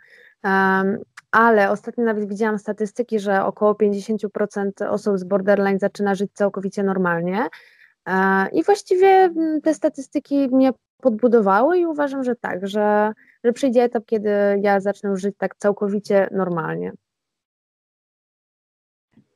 Ale 1.32 1.70
ostatnio 1.70 2.04
nawet 2.04 2.28
widziałam 2.28 2.58
statystyki, 2.58 3.20
że 3.20 3.44
około 3.44 3.72
50% 3.72 4.88
osób 4.88 5.18
z 5.18 5.24
borderline 5.24 5.78
zaczyna 5.78 6.14
żyć 6.14 6.30
całkowicie 6.34 6.82
normalnie. 6.82 7.48
E, 8.08 8.48
I 8.52 8.64
właściwie 8.64 9.08
mm, 9.08 9.60
te 9.60 9.74
statystyki 9.74 10.48
mnie 10.48 10.72
podbudowały 11.02 11.78
i 11.78 11.86
uważam, 11.86 12.24
że 12.24 12.36
tak, 12.36 12.66
że, 12.66 13.12
że 13.44 13.52
przyjdzie 13.52 13.82
etap, 13.82 14.04
kiedy 14.06 14.30
ja 14.62 14.80
zacznę 14.80 15.16
żyć 15.16 15.34
tak 15.38 15.56
całkowicie 15.56 16.28
normalnie. 16.30 16.92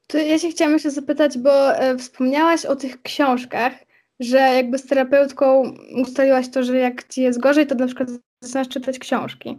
To 0.06 0.18
ja 0.18 0.38
się 0.38 0.48
chciałam 0.48 0.72
jeszcze 0.72 0.90
zapytać, 0.90 1.38
bo 1.38 1.76
e, 1.76 1.98
wspomniałaś 1.98 2.66
o 2.66 2.76
tych 2.76 3.02
książkach, 3.02 3.72
że 4.20 4.38
jakby 4.38 4.78
z 4.78 4.86
terapeutką 4.86 5.74
ustaliłaś 6.02 6.50
to, 6.50 6.62
że 6.62 6.78
jak 6.78 7.08
ci 7.08 7.22
jest 7.22 7.40
gorzej, 7.40 7.66
to 7.66 7.74
na 7.74 7.86
przykład 7.86 8.08
zaczynasz 8.40 8.68
czytać 8.68 8.98
książki. 8.98 9.56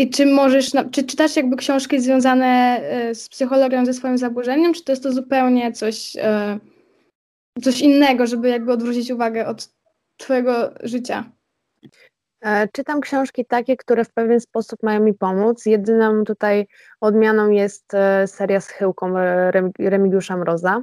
I 0.00 0.10
czy 0.10 0.26
możesz, 0.26 0.72
czy 0.92 1.04
czytasz 1.04 1.36
jakby 1.36 1.56
książki 1.56 2.00
związane 2.00 2.80
e, 2.82 3.14
z 3.14 3.28
psychologią, 3.28 3.86
ze 3.86 3.94
swoim 3.94 4.18
zaburzeniem, 4.18 4.74
czy 4.74 4.84
to 4.84 4.92
jest 4.92 5.02
to 5.02 5.12
zupełnie 5.12 5.72
coś, 5.72 6.16
e, 6.16 6.58
coś 7.62 7.80
innego, 7.80 8.26
żeby 8.26 8.48
jakby 8.48 8.72
odwrócić 8.72 9.10
uwagę 9.10 9.46
od 9.46 9.68
twojego 10.16 10.70
życia? 10.82 11.24
E, 12.40 12.68
czytam 12.68 13.00
książki 13.00 13.44
takie, 13.44 13.76
które 13.76 14.04
w 14.04 14.12
pewien 14.12 14.40
sposób 14.40 14.82
mają 14.82 15.00
mi 15.00 15.14
pomóc. 15.14 15.66
Jedyną 15.66 16.24
tutaj 16.24 16.66
odmianą 17.00 17.50
jest 17.50 17.92
seria 18.26 18.60
z 18.60 18.68
Chyłką 18.68 19.14
Remigiusza 19.78 20.36
Mroza. 20.36 20.82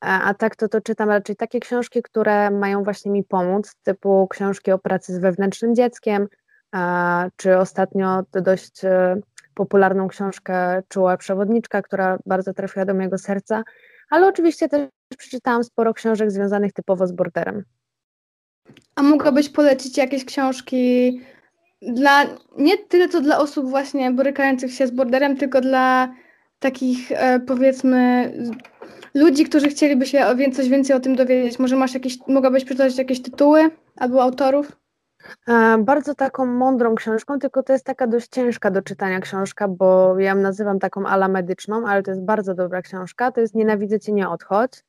A 0.00 0.34
tak 0.34 0.56
to, 0.56 0.68
to 0.68 0.80
czytam 0.80 1.08
raczej 1.08 1.36
takie 1.36 1.60
książki, 1.60 2.02
które 2.02 2.50
mają 2.50 2.82
właśnie 2.82 3.12
mi 3.12 3.24
pomóc, 3.24 3.74
typu 3.82 4.28
książki 4.28 4.72
o 4.72 4.78
pracy 4.78 5.14
z 5.14 5.18
wewnętrznym 5.18 5.74
dzieckiem, 5.74 6.28
czy 7.36 7.58
ostatnio 7.58 8.22
dość 8.32 8.84
e, 8.84 9.16
popularną 9.54 10.08
książkę 10.08 10.82
Czuła 10.88 11.16
Przewodniczka, 11.16 11.82
która 11.82 12.18
bardzo 12.26 12.54
trafiła 12.54 12.84
do 12.84 12.94
mojego 12.94 13.18
serca, 13.18 13.62
ale 14.10 14.26
oczywiście 14.26 14.68
też 14.68 14.88
przeczytałam 15.18 15.64
sporo 15.64 15.94
książek 15.94 16.30
związanych 16.30 16.72
typowo 16.72 17.06
z 17.06 17.12
borderem. 17.12 17.64
A 18.96 19.02
mogłabyś 19.02 19.48
polecić 19.48 19.98
jakieś 19.98 20.24
książki 20.24 21.20
dla, 21.82 22.24
nie 22.58 22.78
tyle 22.78 23.08
to 23.08 23.20
dla 23.20 23.38
osób 23.38 23.70
właśnie 23.70 24.10
borykających 24.10 24.72
się 24.72 24.86
z 24.86 24.90
borderem, 24.90 25.36
tylko 25.36 25.60
dla 25.60 26.14
takich 26.58 27.12
e, 27.12 27.40
powiedzmy 27.40 28.32
ludzi, 29.14 29.44
którzy 29.44 29.68
chcieliby 29.68 30.06
się 30.06 30.26
coś 30.52 30.68
więcej 30.68 30.96
o 30.96 31.00
tym 31.00 31.16
dowiedzieć. 31.16 31.58
Może 31.58 31.76
masz 31.76 31.94
jakieś, 31.94 32.18
mogłabyś 32.28 32.64
przytoczyć 32.64 32.98
jakieś 32.98 33.22
tytuły 33.22 33.70
albo 33.96 34.22
autorów? 34.22 34.83
E, 35.48 35.78
bardzo 35.78 36.14
taką 36.14 36.46
mądrą 36.46 36.94
książką, 36.94 37.38
tylko 37.38 37.62
to 37.62 37.72
jest 37.72 37.84
taka 37.84 38.06
dość 38.06 38.28
ciężka 38.28 38.70
do 38.70 38.82
czytania 38.82 39.20
książka, 39.20 39.68
bo 39.68 40.18
ja 40.18 40.30
ją 40.30 40.36
nazywam 40.36 40.78
taką 40.78 41.06
ala 41.06 41.28
medyczną, 41.28 41.86
ale 41.86 42.02
to 42.02 42.10
jest 42.10 42.24
bardzo 42.24 42.54
dobra 42.54 42.82
książka. 42.82 43.32
To 43.32 43.40
jest 43.40 43.54
Nienawidzę 43.54 44.00
Cię, 44.00 44.12
nie 44.12 44.28
odchodź. 44.28 44.84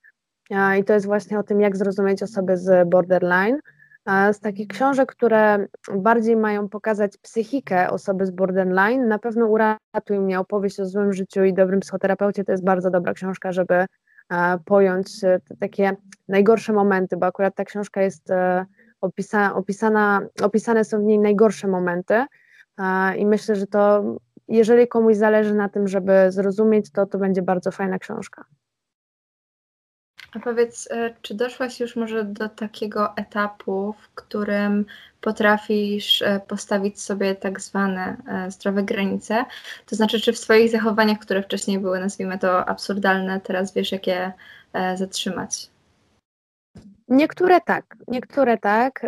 E, 0.52 0.80
I 0.80 0.84
to 0.84 0.94
jest 0.94 1.06
właśnie 1.06 1.40
o 1.40 1.44
tym, 1.44 1.62
jak 1.62 1.78
zrozumieć 1.78 2.24
osobę 2.24 2.58
z 2.58 2.90
borderline. 2.90 3.60
E, 4.06 4.34
z 4.34 4.40
takich 4.40 4.68
książek, 4.68 5.12
które 5.12 5.68
bardziej 5.96 6.36
mają 6.36 6.70
pokazać 6.70 7.18
psychikę 7.18 7.90
osoby 7.90 8.26
z 8.26 8.32
borderline, 8.32 9.08
na 9.08 9.20
pewno 9.20 9.46
uratuj 9.46 10.20
mnie 10.20 10.40
opowieść 10.40 10.80
o 10.80 10.86
złym 10.86 11.14
życiu 11.14 11.44
i 11.44 11.54
dobrym 11.54 11.80
psychoterapeucie. 11.80 12.44
To 12.44 12.52
jest 12.52 12.64
bardzo 12.64 12.92
dobra 12.92 13.14
książka, 13.14 13.52
żeby 13.52 13.86
pojąć 14.66 15.08
takie 15.60 15.96
najgorsze 16.28 16.74
momenty, 16.74 17.18
bo 17.18 17.26
akurat 17.26 17.56
ta 17.56 17.66
książka 17.66 18.02
jest 18.02 18.32
opisa, 19.06 19.56
opisana, 19.56 20.22
opisane 20.42 20.84
są 20.84 21.00
w 21.00 21.04
niej 21.04 21.20
najgorsze 21.20 21.68
momenty 21.68 22.26
i 23.18 23.26
myślę, 23.26 23.56
że 23.56 23.68
to 23.68 24.04
jeżeli 24.48 24.88
komuś 24.88 25.16
zależy 25.16 25.54
na 25.54 25.70
tym, 25.70 25.88
żeby 25.88 26.32
zrozumieć 26.32 26.92
to, 26.92 27.06
to 27.06 27.18
będzie 27.18 27.42
bardzo 27.42 27.72
fajna 27.72 28.00
książka. 28.00 28.46
A 30.36 30.40
powiedz, 30.40 30.88
e, 30.92 31.14
czy 31.22 31.36
doszłaś 31.36 31.80
już 31.80 31.96
może 31.96 32.24
do 32.24 32.50
takiego 32.50 33.18
etapu, 33.18 33.96
w 34.00 34.10
którym 34.10 34.86
potrafisz 35.22 36.22
e, 36.22 36.42
postawić 36.48 37.02
sobie 37.02 37.36
tak 37.36 37.62
zwane 37.62 38.18
e, 38.28 38.52
zdrowe 38.52 38.84
granice? 38.84 39.46
To 39.86 39.96
znaczy, 39.96 40.22
czy 40.22 40.34
w 40.34 40.38
swoich 40.38 40.72
zachowaniach, 40.72 41.20
które 41.20 41.44
wcześniej 41.44 41.80
były, 41.80 42.00
nazwijmy 42.00 42.40
to 42.40 42.70
absurdalne, 42.70 43.42
teraz 43.42 43.74
wiesz, 43.74 43.92
jak 43.92 44.08
je 44.08 44.32
zatrzymać? 44.96 45.70
Niektóre 47.08 47.62
tak, 47.62 47.98
niektóre 48.08 48.58
tak. 48.58 49.02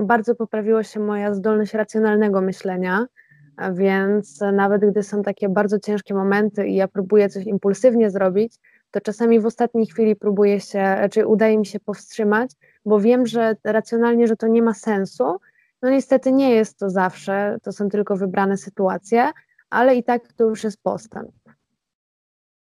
Bardzo 0.00 0.34
poprawiła 0.34 0.82
się 0.82 1.00
moja 1.00 1.34
zdolność 1.34 1.74
racjonalnego 1.74 2.40
myślenia. 2.40 3.06
Więc 3.72 4.40
nawet 4.40 4.90
gdy 4.90 5.02
są 5.02 5.22
takie 5.22 5.48
bardzo 5.48 5.78
ciężkie 5.78 6.14
momenty 6.14 6.66
i 6.66 6.74
ja 6.74 6.88
próbuję 6.88 7.28
coś 7.28 7.46
impulsywnie 7.46 8.10
zrobić, 8.10 8.54
to 8.90 9.00
czasami 9.00 9.40
w 9.40 9.46
ostatniej 9.46 9.86
chwili 9.86 10.16
próbuję 10.16 10.60
się, 10.60 11.08
czy 11.10 11.26
udaje 11.26 11.58
mi 11.58 11.66
się 11.66 11.80
powstrzymać, 11.80 12.50
bo 12.84 13.00
wiem, 13.00 13.26
że 13.26 13.56
racjonalnie, 13.64 14.26
że 14.26 14.36
to 14.36 14.46
nie 14.46 14.62
ma 14.62 14.74
sensu. 14.74 15.36
No 15.82 15.90
niestety 15.90 16.32
nie 16.32 16.50
jest 16.50 16.78
to 16.78 16.90
zawsze, 16.90 17.58
to 17.62 17.72
są 17.72 17.88
tylko 17.88 18.16
wybrane 18.16 18.56
sytuacje, 18.56 19.30
ale 19.70 19.96
i 19.96 20.04
tak 20.04 20.32
to 20.32 20.44
już 20.44 20.64
jest 20.64 20.82
postęp. 20.82 21.30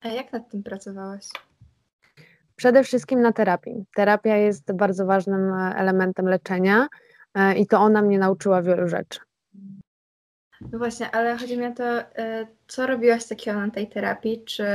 A 0.00 0.08
jak 0.08 0.32
nad 0.32 0.50
tym 0.50 0.62
pracowałaś? 0.62 1.28
Przede 2.56 2.84
wszystkim 2.84 3.20
na 3.20 3.32
terapii. 3.32 3.84
Terapia 3.94 4.36
jest 4.36 4.72
bardzo 4.72 5.06
ważnym 5.06 5.54
elementem 5.54 6.26
leczenia 6.26 6.88
e, 7.34 7.54
i 7.54 7.66
to 7.66 7.78
ona 7.80 8.02
mnie 8.02 8.18
nauczyła 8.18 8.62
wielu 8.62 8.88
rzeczy. 8.88 9.20
No 10.72 10.78
właśnie, 10.78 11.10
ale 11.10 11.38
chodzi 11.38 11.58
mi 11.58 11.66
o 11.66 11.72
to, 11.72 11.84
e, 11.84 12.46
co 12.66 12.86
robiłaś 12.86 13.26
takiego 13.26 13.60
na 13.60 13.70
tej 13.70 13.88
terapii? 13.88 14.44
Czy 14.44 14.66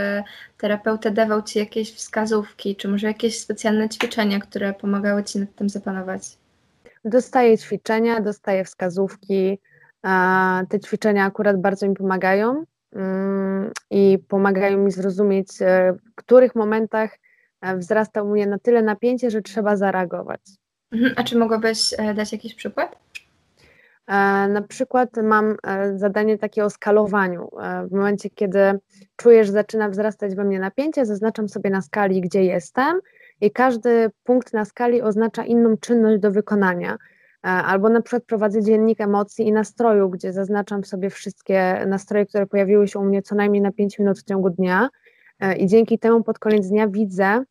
terapeuta 0.58 1.12
dawał 1.12 1.42
Ci 1.42 1.60
jakieś 1.60 1.94
wskazówki, 1.94 2.76
czy 2.76 2.88
może 2.88 3.08
jakieś 3.08 3.40
specjalne 3.40 3.90
ćwiczenia, 3.90 4.40
które 4.40 4.74
pomagały 4.74 5.24
Ci 5.24 5.40
nad 5.40 5.56
tym 5.56 5.70
zapanować? 5.70 6.38
Dostaję 7.06 7.58
ćwiczenia, 7.58 8.22
dostaję 8.22 8.64
wskazówki. 8.64 9.60
Te 10.70 10.80
ćwiczenia 10.80 11.26
akurat 11.26 11.62
bardzo 11.62 11.88
mi 11.90 11.96
pomagają 11.96 12.64
mm, 12.94 13.72
i 13.90 14.20
pomagają 14.28 14.78
mi 14.78 14.92
zrozumieć, 14.92 15.62
e, 15.62 15.94
w 15.94 16.16
których 16.16 16.56
momentach 16.56 17.14
e, 17.14 17.18
wzrasta 17.78 18.24
u 18.24 18.30
mnie 18.30 18.48
na 18.48 18.60
tyle 18.60 18.82
napięcie, 18.82 19.32
że 19.32 19.42
trzeba 19.42 19.76
zareagować. 19.76 20.42
Mhm, 20.92 21.14
a 21.18 21.24
czy 21.24 21.38
mogłabyś 21.38 21.96
dać 22.16 22.32
jakiś 22.32 22.56
przykład? 22.56 22.96
E, 24.08 24.48
na 24.48 24.62
przykład 24.62 25.10
mam 25.24 25.56
e, 25.64 25.98
zadanie 25.98 26.38
takie 26.38 26.66
o 26.66 26.70
skalowaniu. 26.70 27.50
E, 27.62 27.88
w 27.88 27.92
momencie, 27.92 28.30
kiedy 28.30 28.80
czuję, 29.16 29.46
że 29.46 29.52
zaczyna 29.52 29.90
wzrastać 29.90 30.36
we 30.36 30.44
mnie 30.44 30.60
napięcie, 30.60 31.06
zaznaczam 31.06 31.50
sobie 31.50 31.70
na 31.70 31.82
skali, 31.82 32.22
gdzie 32.22 32.44
jestem 32.44 33.00
i 33.42 33.52
każdy 33.52 34.12
punkt 34.24 34.54
na 34.54 34.66
skali 34.66 35.02
oznacza 35.02 35.44
inną 35.44 35.78
czynność 35.78 36.22
do 36.22 36.32
wykonania. 36.32 36.98
Albo 37.42 37.90
na 37.90 38.02
przykład 38.02 38.24
prowadzę 38.24 38.64
dziennik 38.64 39.02
emocji 39.02 39.48
i 39.48 39.52
nastroju, 39.52 40.10
gdzie 40.10 40.34
zaznaczam 40.34 40.84
sobie 40.84 41.10
wszystkie 41.10 41.86
nastroje, 41.88 42.26
które 42.26 42.48
pojawiły 42.48 42.88
się 42.88 43.00
u 43.00 43.04
mnie 43.04 43.22
co 43.22 43.36
najmniej 43.36 43.62
na 43.62 43.72
5 43.72 44.00
minut 44.00 44.20
w 44.20 44.24
ciągu 44.24 44.50
dnia. 44.50 44.90
I 45.58 45.68
dzięki 45.68 46.00
temu 46.00 46.24
pod 46.24 46.40
koniec 46.40 46.68
dnia 46.68 46.88
widzę, 46.88 47.44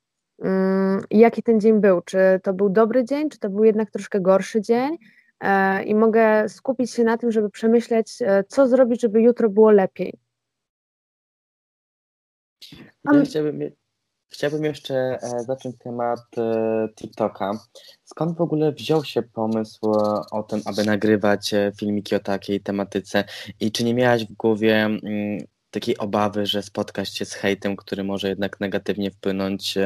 mm, 0.42 1.00
jaki 1.10 1.42
ten 1.42 1.60
dzień 1.60 1.80
był. 1.80 2.00
Czy 2.00 2.18
to 2.42 2.52
był 2.52 2.70
dobry 2.70 3.04
dzień, 3.04 3.30
czy 3.30 3.38
to 3.38 3.50
był 3.50 3.64
jednak 3.64 3.90
troszkę 3.90 4.20
gorszy 4.20 4.60
dzień 4.60 4.96
E, 5.40 5.82
i 5.82 5.94
mogę 5.94 6.48
skupić 6.48 6.90
się 6.90 7.04
na 7.04 7.18
tym, 7.18 7.32
żeby 7.32 7.50
przemyśleć, 7.50 8.22
e, 8.22 8.44
co 8.48 8.68
zrobić, 8.68 9.00
żeby 9.00 9.22
jutro 9.22 9.50
było 9.50 9.70
lepiej. 9.70 10.18
Ja 13.04 13.22
chciałbym, 13.24 13.60
chciałbym 14.28 14.64
jeszcze 14.64 14.94
e, 14.94 15.40
zacząć 15.40 15.76
temat 15.78 16.20
TikToka. 16.96 17.52
Skąd 18.04 18.36
w 18.36 18.40
ogóle 18.40 18.72
wziął 18.72 19.04
się 19.04 19.22
pomysł 19.22 19.92
o 20.30 20.42
tym, 20.42 20.60
aby 20.64 20.84
nagrywać 20.84 21.54
filmiki 21.78 22.14
o 22.14 22.20
takiej 22.20 22.60
tematyce 22.60 23.24
i 23.60 23.72
czy 23.72 23.84
nie 23.84 23.94
miałaś 23.94 24.26
w 24.26 24.32
głowie 24.32 24.76
mm, 24.76 24.98
takiej 25.70 25.98
obawy, 25.98 26.46
że 26.46 26.62
spotkasz 26.62 27.12
się 27.12 27.24
z 27.24 27.34
hejtem, 27.34 27.76
który 27.76 28.04
może 28.04 28.28
jednak 28.28 28.60
negatywnie 28.60 29.10
wpłynąć 29.10 29.78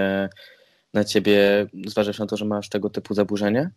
na 0.94 1.04
ciebie, 1.04 1.66
zważywszy 1.86 2.20
na 2.20 2.26
to, 2.26 2.36
że 2.36 2.44
masz 2.44 2.68
tego 2.68 2.90
typu 2.90 3.14
zaburzenia? 3.14 3.70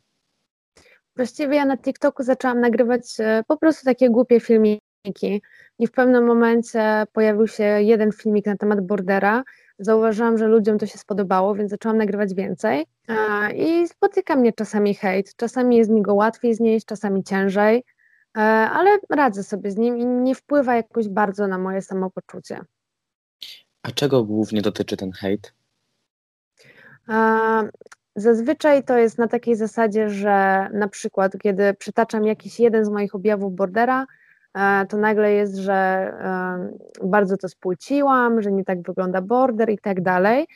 Właściwie 1.15 1.56
ja 1.56 1.65
na 1.65 1.78
TikToku 1.78 2.24
zaczęłam 2.24 2.62
nagrywać 2.62 3.02
e, 3.20 3.43
po 3.48 3.58
prostu 3.58 3.86
takie 3.86 4.10
głupie 4.10 4.39
filmiki 4.39 5.41
i 5.80 5.88
w 5.88 5.91
pewnym 5.91 6.26
momencie 6.26 7.04
pojawił 7.13 7.48
się 7.48 7.63
jeden 7.63 8.12
filmik 8.12 8.46
na 8.46 8.58
temat 8.58 8.82
bordera. 8.82 9.43
Zauważyłam, 9.80 10.38
że 10.38 10.48
ludziom 10.48 10.78
to 10.78 10.86
się 10.86 10.98
spodobało, 10.98 11.56
więc 11.56 11.72
zaczęłam 11.72 11.98
nagrywać 11.98 12.34
więcej. 12.34 12.86
I 13.56 13.88
spotyka 13.88 14.36
mnie 14.36 14.54
czasami 14.54 14.96
hejt. 14.96 15.36
Czasami 15.36 15.78
jest 15.78 15.89
mi 15.89 16.02
go 16.02 16.13
łatwiej 16.13 16.56
znieść, 16.56 16.86
czasami 16.86 17.24
ciężej, 17.24 17.78
e, 17.78 17.84
ale 18.43 18.97
radzę 19.10 19.43
sobie 19.43 19.71
z 19.71 19.78
nim 19.78 19.97
i 19.97 20.06
nie 20.06 20.36
wpływa 20.36 20.76
jakoś 20.76 21.08
bardzo 21.08 21.47
na 21.47 21.58
moje 21.58 21.82
samopoczucie. 21.82 22.60
A 23.84 23.91
czego 23.91 24.23
głównie 24.23 24.62
dotyczy 24.62 24.97
ten 24.97 25.12
hejt? 25.12 25.54
Zazwyczaj 28.15 28.84
to 28.84 28.97
jest 28.97 29.17
na 29.17 29.28
takiej 29.28 29.56
zasadzie, 29.56 30.10
że 30.10 30.67
na 30.73 30.88
przykład, 30.88 31.38
kiedy 31.41 31.73
przytaczam 31.73 32.26
jakiś 32.26 32.60
jeden 32.60 32.86
z 32.86 32.89
moich 32.89 33.15
objawów 33.15 33.56
bordera, 33.56 34.06
e, 34.54 34.86
to 34.86 34.97
nagle 34.97 35.32
jest, 35.32 35.56
że 35.56 35.73
e, 35.73 37.08
bardzo 37.08 37.38
to 37.38 37.50
spłyciłam, 37.50 38.41
że 38.41 38.52
nie 38.52 38.63
tak 38.63 38.82
wygląda 38.82 39.21
border 39.21 39.69
i 39.69 39.78
tak 39.78 40.02
dalej. 40.02 40.47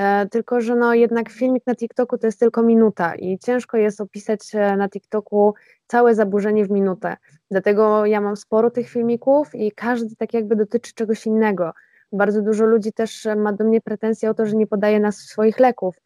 E, 0.00 0.26
tylko, 0.26 0.60
że 0.60 0.76
no 0.76 0.94
jednak 0.94 1.30
filmik 1.30 1.66
na 1.66 1.74
TikToku 1.74 2.18
to 2.18 2.26
jest 2.26 2.40
tylko 2.40 2.62
minuta 2.62 3.14
i 3.14 3.38
ciężko 3.38 3.76
jest 3.76 4.00
opisać 4.00 4.52
na 4.76 4.88
TikToku 4.88 5.54
całe 5.86 6.14
zaburzenie 6.14 6.64
w 6.64 6.70
minutę. 6.70 7.16
Dlatego 7.50 8.06
ja 8.06 8.20
mam 8.20 8.36
sporo 8.36 8.70
tych 8.70 8.88
filmików 8.88 9.54
i 9.54 9.72
każdy 9.72 10.16
tak 10.16 10.34
jakby 10.34 10.56
dotyczy 10.56 10.94
czegoś 10.94 11.26
innego. 11.26 11.72
Bardzo 12.12 12.42
dużo 12.42 12.64
ludzi 12.64 12.92
też 12.92 13.28
ma 13.36 13.52
do 13.52 13.64
mnie 13.64 13.80
pretensje 13.80 14.30
o 14.30 14.34
to, 14.34 14.46
że 14.46 14.56
nie 14.56 14.66
podaję 14.66 15.00
nas 15.00 15.16
swoich 15.16 15.58
leków 15.58 15.96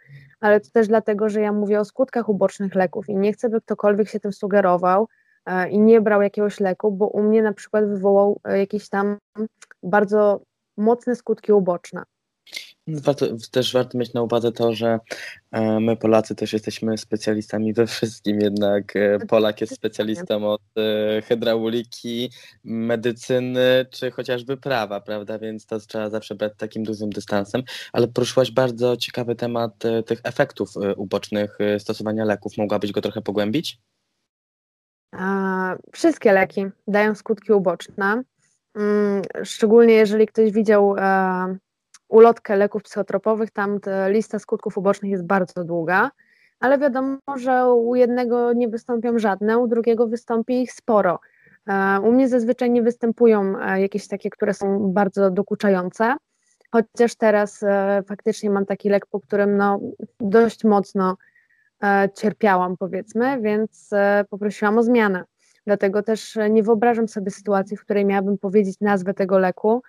ale 0.45 0.61
to 0.61 0.71
też 0.71 0.89
dlatego, 0.89 1.29
że 1.29 1.41
ja 1.41 1.53
mówię 1.53 1.81
o 1.81 1.85
skutkach 1.85 2.29
ubocznych 2.29 2.75
leków 2.75 3.09
i 3.09 3.17
nie 3.17 3.33
chcę, 3.33 3.49
by 3.49 3.61
ktokolwiek 3.61 4.09
się 4.09 4.21
tym 4.21 4.33
sugerował 4.33 5.09
e, 5.47 5.69
i 5.69 5.81
nie 5.81 6.01
brał 6.01 6.23
jakiegoś 6.23 6.61
leku, 6.61 6.93
bo 6.93 7.09
u 7.09 7.23
mnie 7.23 7.43
na 7.43 7.53
przykład 7.53 7.89
wywołał 7.89 8.41
e, 8.45 8.59
jakieś 8.59 8.89
tam 8.89 9.17
bardzo 9.83 10.41
mocne 10.77 11.15
skutki 11.15 11.53
uboczne. 11.53 12.03
Warto, 12.87 13.27
też 13.51 13.73
warto 13.73 13.99
mieć 13.99 14.15
na 14.15 14.23
uwadze 14.23 14.53
to, 14.53 14.75
że 14.75 14.99
e, 15.53 15.81
my 15.81 15.97
Polacy 15.97 16.35
też 16.35 16.53
jesteśmy 16.53 16.99
specjalistami 16.99 17.75
we 17.75 17.87
wszystkim, 17.87 18.41
jednak 18.41 18.97
e, 18.97 19.19
Polak 19.19 19.61
jest 19.61 19.75
specjalistą 19.75 20.49
od 20.49 20.63
e, 20.77 21.23
hydrauliki, 21.23 22.31
medycyny 22.65 23.87
czy 23.91 24.11
chociażby 24.11 24.57
prawa, 24.57 25.01
prawda, 25.01 25.39
więc 25.39 25.67
to 25.67 25.79
trzeba 25.81 26.11
zawsze 26.11 26.35
brać 26.35 26.53
takim 26.57 26.85
dużym 26.85 27.11
dystansem, 27.11 27.63
ale 27.93 28.09
poruszyłaś 28.09 28.51
bardzo 28.51 28.97
ciekawy 28.97 29.37
temat 29.37 29.73
tych 30.07 30.21
efektów 30.25 30.71
ubocznych 30.97 31.59
stosowania 31.79 32.25
leków. 32.25 32.53
Mogłabyś 32.59 32.93
go 32.93 33.01
trochę 33.01 33.23
pogłębić? 33.23 33.79
Wszystkie 35.93 36.33
leki 36.33 36.67
dają 36.89 37.15
skutki 37.15 37.53
uboczne, 37.53 38.23
mm, 38.75 39.23
szczególnie 39.45 39.95
jeżeli 39.95 40.27
ktoś 40.27 40.53
widział 40.53 40.95
ulotkę 42.15 42.57
leków 42.57 42.83
psychotropowych, 42.83 43.51
tam 43.51 43.79
lista 44.09 44.39
skutków 44.39 44.79
ubocznych 44.79 45.11
jest 45.11 45.27
bardzo 45.27 45.65
długa, 45.65 46.11
ale 46.61 46.79
wiadomo, 46.79 47.19
że 47.37 47.73
u 47.73 47.95
jednego 47.95 48.53
nie 48.53 48.69
wystąpią 48.69 49.19
żadne, 49.19 49.59
u 49.59 49.67
drugiego 49.67 50.07
wystąpi 50.07 50.63
ich 50.63 50.73
sporo. 50.73 51.21
E, 51.69 52.01
u 52.01 52.13
mnie 52.13 52.29
zazwyczaj 52.29 52.71
nie 52.71 52.83
występują 52.83 53.55
e, 53.61 53.81
jakieś 53.81 54.09
takie, 54.09 54.31
które 54.31 54.55
są 54.55 54.93
bardzo 54.93 55.31
dokuczające, 55.31 56.17
chociaż 56.73 57.15
teraz 57.15 57.63
e, 57.63 58.03
faktycznie 58.09 58.51
mam 58.51 58.67
taki 58.67 58.89
lek, 58.89 59.07
po 59.07 59.21
którym 59.21 59.57
no, 59.57 59.81
dość 60.21 60.65
mocno 60.65 61.17
cierpiałam, 62.15 62.77
powiedzmy, 62.77 63.41
więc 63.41 63.91
poprosiłam 64.31 64.79
o 64.79 64.83
zmianę. 64.83 65.25
Dlatego 65.67 66.03
też 66.03 66.39
nie 66.51 66.63
wyobrażam 66.63 67.09
sobie 67.09 67.31
sytuacji, 67.31 67.77
w 67.77 67.81
której 67.81 68.05
miałabym 68.05 68.39
powiedzieć 68.39 68.81
nazwę 68.81 69.15
tego 69.15 69.39
leku, 69.39 69.83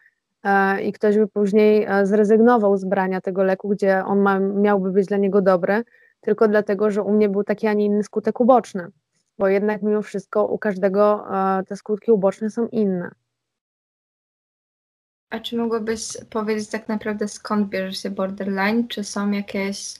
i 0.83 0.91
ktoś 0.91 1.17
by 1.17 1.27
później 1.27 1.85
e, 1.89 2.05
zrezygnował 2.05 2.77
z 2.77 2.85
brania 2.85 3.21
tego 3.21 3.43
leku, 3.43 3.69
gdzie 3.69 4.05
on 4.05 4.19
ma, 4.19 4.39
miałby 4.39 4.91
być 4.91 5.07
dla 5.07 5.17
niego 5.17 5.41
dobry, 5.41 5.83
tylko 6.21 6.47
dlatego, 6.47 6.91
że 6.91 7.01
u 7.01 7.13
mnie 7.13 7.29
był 7.29 7.43
taki, 7.43 7.67
a 7.67 7.73
nie 7.73 7.85
inny 7.85 8.03
skutek 8.03 8.39
uboczny, 8.41 8.87
bo 9.37 9.47
jednak 9.47 9.81
mimo 9.81 10.01
wszystko 10.01 10.45
u 10.45 10.57
każdego 10.57 11.25
e, 11.59 11.63
te 11.63 11.75
skutki 11.75 12.11
uboczne 12.11 12.49
są 12.49 12.67
inne. 12.67 13.11
A 15.29 15.39
czy 15.39 15.57
mogłabyś 15.57 16.17
powiedzieć 16.29 16.69
tak 16.69 16.87
naprawdę 16.87 17.27
skąd 17.27 17.69
bierze 17.69 17.93
się 17.93 18.09
borderline? 18.09 18.87
Czy 18.87 19.03
są 19.03 19.31
jakieś 19.31 19.93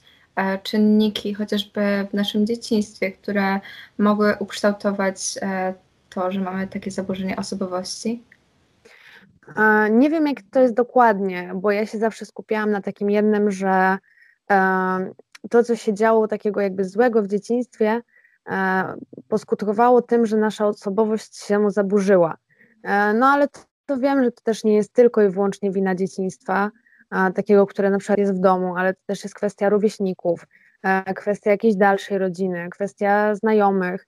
czynniki, 0.64 1.34
chociażby 1.34 1.82
w 2.10 2.14
naszym 2.14 2.48
dzieciństwie, 2.48 3.12
które 3.12 3.60
mogły 3.98 4.36
ukształtować 4.40 5.18
to, 6.10 6.32
że 6.32 6.42
mamy 6.42 6.68
takie 6.68 6.92
zaburzenie 6.92 7.36
osobowości? 7.36 8.24
Nie 9.92 10.10
wiem, 10.10 10.28
jak 10.28 10.38
to 10.52 10.60
jest 10.60 10.74
dokładnie, 10.74 11.52
bo 11.56 11.72
ja 11.72 11.86
się 11.86 11.98
zawsze 11.98 12.26
skupiałam 12.26 12.72
na 12.72 12.82
takim 12.82 13.10
jednym, 13.10 13.52
że 13.52 13.98
to, 15.50 15.64
co 15.64 15.76
się 15.76 15.94
działo 15.94 16.28
takiego 16.28 16.62
jakby 16.62 16.86
złego 16.86 17.22
w 17.22 17.28
dzieciństwie, 17.28 18.02
e, 18.50 18.84
poskutkowało 19.28 20.02
tym, 20.02 20.26
że 20.26 20.38
nasza 20.38 20.68
osobowość 20.68 21.38
się 21.38 21.72
zaburzyła. 21.72 22.38
E, 22.84 23.14
no 23.14 23.28
ale 23.28 23.48
to, 23.48 23.60
to 23.86 23.98
wiem, 23.98 24.24
że 24.24 24.32
to 24.32 24.42
też 24.44 24.64
nie 24.64 24.76
jest 24.76 24.94
tylko 24.94 25.22
i 25.22 25.30
wyłącznie 25.30 25.72
wina 25.72 25.96
dzieciństwa, 25.96 26.72
takiego, 27.36 27.66
które 27.66 27.90
na 27.90 27.98
przykład 27.98 28.20
jest 28.20 28.36
w 28.36 28.40
domu, 28.40 28.76
ale 28.76 28.94
to 28.94 29.00
też 29.06 29.24
jest 29.24 29.36
kwestia 29.36 29.70
rówieśników, 29.70 30.46
e, 30.84 31.14
kwestia 31.14 31.52
jakiejś 31.52 31.76
dalszej 31.76 32.18
rodziny, 32.18 32.68
kwestia 32.72 33.36
znajomych. 33.36 34.08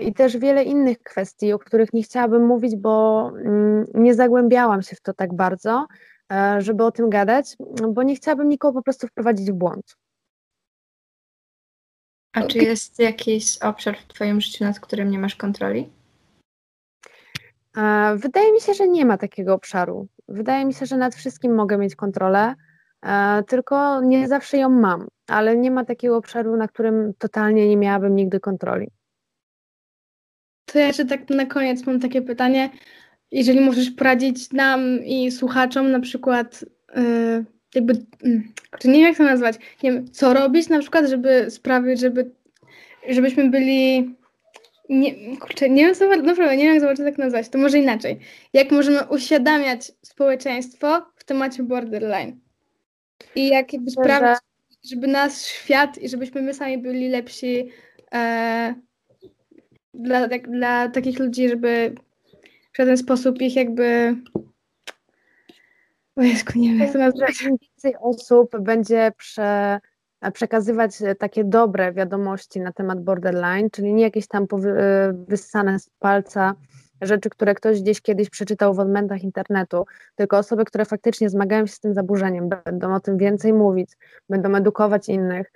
I 0.00 0.14
też 0.14 0.36
wiele 0.36 0.64
innych 0.64 1.02
kwestii, 1.02 1.52
o 1.52 1.58
których 1.58 1.92
nie 1.92 2.02
chciałabym 2.02 2.46
mówić, 2.46 2.76
bo 2.76 3.26
mm, 3.36 3.86
nie 3.94 4.14
zagłębiałam 4.14 4.82
się 4.82 4.96
w 4.96 5.00
to 5.00 5.14
tak 5.14 5.34
bardzo, 5.34 5.86
e, 6.32 6.56
żeby 6.60 6.84
o 6.84 6.90
tym 6.90 7.10
gadać, 7.10 7.56
bo 7.88 8.02
nie 8.02 8.16
chciałabym 8.16 8.48
nikogo 8.48 8.78
po 8.78 8.82
prostu 8.82 9.06
wprowadzić 9.06 9.50
w 9.50 9.54
błąd. 9.54 9.96
A 12.32 12.42
czy 12.42 12.58
jest 12.58 12.98
jakiś 12.98 13.58
obszar 13.58 13.98
w 13.98 14.06
Twoim 14.06 14.40
życiu, 14.40 14.64
nad 14.64 14.80
którym 14.80 15.10
nie 15.10 15.18
masz 15.18 15.36
kontroli? 15.36 15.90
Wydaje 18.16 18.52
mi 18.52 18.60
się, 18.60 18.74
że 18.74 18.88
nie 18.88 19.04
ma 19.04 19.18
takiego 19.18 19.54
obszaru. 19.54 20.08
Wydaje 20.28 20.64
mi 20.64 20.74
się, 20.74 20.86
że 20.86 20.96
nad 20.96 21.14
wszystkim 21.14 21.54
mogę 21.54 21.78
mieć 21.78 21.96
kontrolę, 21.96 22.54
e, 23.02 23.42
tylko 23.48 24.00
nie 24.00 24.28
zawsze 24.28 24.58
ją 24.58 24.68
mam, 24.68 25.08
ale 25.26 25.56
nie 25.56 25.70
ma 25.70 25.84
takiego 25.84 26.16
obszaru, 26.16 26.56
na 26.56 26.68
którym 26.68 27.12
totalnie 27.18 27.68
nie 27.68 27.76
miałabym 27.76 28.14
nigdy 28.14 28.40
kontroli. 28.40 28.90
To 30.72 30.78
ja 30.78 30.86
jeszcze 30.86 31.04
tak 31.04 31.30
na 31.30 31.46
koniec 31.46 31.86
mam 31.86 32.00
takie 32.00 32.22
pytanie. 32.22 32.70
Jeżeli 33.30 33.60
możesz 33.60 33.90
poradzić 33.90 34.52
nam 34.52 35.04
i 35.04 35.30
słuchaczom 35.30 35.90
na 35.90 36.00
przykład 36.00 36.64
yy, 36.96 37.44
jakby, 37.74 37.92
yy, 38.22 38.42
nie 38.84 38.98
wiem 38.98 39.08
jak 39.08 39.16
to 39.16 39.24
nazwać, 39.24 39.56
nie 39.82 39.92
wiem, 39.92 40.10
co 40.10 40.34
robić 40.34 40.68
na 40.68 40.78
przykład, 40.78 41.08
żeby 41.08 41.50
sprawić, 41.50 42.00
żeby, 42.00 42.30
żebyśmy 43.08 43.50
byli 43.50 44.10
nie, 44.88 45.36
kurczę, 45.36 45.70
nie 45.70 45.86
wiem, 45.86 45.94
co, 45.94 46.08
naprawdę 46.08 46.56
nie 46.56 46.64
wiem, 46.64 46.84
jak 46.84 46.96
to 46.96 47.04
tak 47.04 47.18
nazwać, 47.18 47.48
to 47.48 47.58
może 47.58 47.78
inaczej. 47.78 48.18
Jak 48.52 48.70
możemy 48.70 49.06
uświadamiać 49.08 49.92
społeczeństwo 50.02 51.06
w 51.16 51.24
temacie 51.24 51.62
borderline? 51.62 52.40
I 53.34 53.48
jak 53.48 53.72
jakby 53.72 53.90
sprawić, 53.90 54.38
żeby 54.90 55.06
nasz 55.06 55.42
świat 55.42 55.98
i 55.98 56.08
żebyśmy 56.08 56.42
my 56.42 56.54
sami 56.54 56.78
byli 56.78 57.08
lepsi 57.08 57.70
e, 58.12 58.74
dla, 59.94 60.28
tak, 60.28 60.50
dla 60.50 60.88
takich 60.88 61.18
ludzi, 61.18 61.48
żeby 61.48 61.94
w 62.72 62.76
żaden 62.76 62.96
sposób 62.96 63.40
ich 63.40 63.56
jakby. 63.56 64.16
O 66.16 66.22
Jezu, 66.22 66.44
nie 66.54 66.68
wiem, 66.68 66.78
jak 66.78 66.92
to 66.92 66.98
nazwać. 66.98 67.44
Więcej 67.44 67.94
osób 68.00 68.58
będzie 68.58 69.12
prze, 69.16 69.80
przekazywać 70.32 70.90
takie 71.18 71.44
dobre 71.44 71.92
wiadomości 71.92 72.60
na 72.60 72.72
temat 72.72 73.04
borderline, 73.04 73.70
czyli 73.70 73.94
nie 73.94 74.02
jakieś 74.02 74.26
tam 74.26 74.42
e, 74.42 75.12
wyssane 75.12 75.78
z 75.78 75.90
palca 75.98 76.54
rzeczy, 77.00 77.30
które 77.30 77.54
ktoś 77.54 77.82
gdzieś 77.82 78.00
kiedyś 78.00 78.30
przeczytał 78.30 78.74
w 78.74 78.80
odmętach 78.80 79.22
internetu, 79.22 79.86
tylko 80.14 80.38
osoby, 80.38 80.64
które 80.64 80.84
faktycznie 80.84 81.30
zmagają 81.30 81.66
się 81.66 81.72
z 81.72 81.80
tym 81.80 81.94
zaburzeniem, 81.94 82.48
będą 82.64 82.94
o 82.94 83.00
tym 83.00 83.18
więcej 83.18 83.52
mówić, 83.52 83.90
będą 84.28 84.54
edukować 84.54 85.08
innych, 85.08 85.52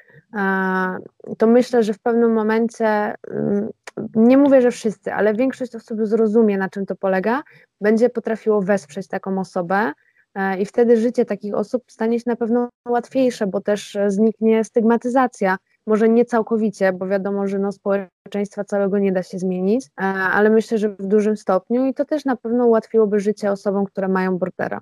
to 1.39 1.47
myślę, 1.47 1.83
że 1.83 1.95
w 1.95 1.99
pewnym 1.99 2.33
momencie, 2.33 3.15
mm, 3.31 3.69
nie 4.15 4.39
mówię, 4.39 4.63
że 4.63 4.71
wszyscy, 4.71 5.13
ale 5.13 5.35
większość 5.35 5.75
osób 5.75 5.99
zrozumie, 6.03 6.59
na 6.59 6.69
czym 6.69 6.87
to 6.87 6.97
polega, 6.97 7.43
będzie 7.81 8.11
potrafiło 8.11 8.63
wesprzeć 8.63 9.09
taką 9.09 9.39
osobę, 9.39 9.93
e, 10.35 10.61
i 10.61 10.67
wtedy 10.67 10.97
życie 10.97 11.25
takich 11.25 11.55
osób 11.55 11.83
stanie 11.89 12.19
się 12.19 12.25
na 12.27 12.37
pewno 12.37 12.69
łatwiejsze, 12.89 13.47
bo 13.47 13.61
też 13.61 13.99
zniknie 14.09 14.65
stygmatyzacja 14.65 15.57
może 15.87 16.09
nie 16.09 16.25
całkowicie, 16.25 16.93
bo 16.93 17.07
wiadomo, 17.07 17.49
że 17.49 17.59
no, 17.59 17.73
społeczeństwa 17.73 18.65
całego 18.65 18.99
nie 18.99 19.13
da 19.13 19.23
się 19.23 19.39
zmienić, 19.39 19.87
e, 19.87 20.03
ale 20.05 20.51
myślę, 20.51 20.79
że 20.79 20.89
w 20.89 21.07
dużym 21.07 21.37
stopniu 21.37 21.87
i 21.87 21.95
to 21.95 22.05
też 22.05 22.25
na 22.25 22.37
pewno 22.37 22.67
ułatwiłoby 22.67 23.21
życie 23.21 23.51
osobom, 23.51 23.85
które 23.85 24.09
mają 24.09 24.39
bordera. 24.39 24.81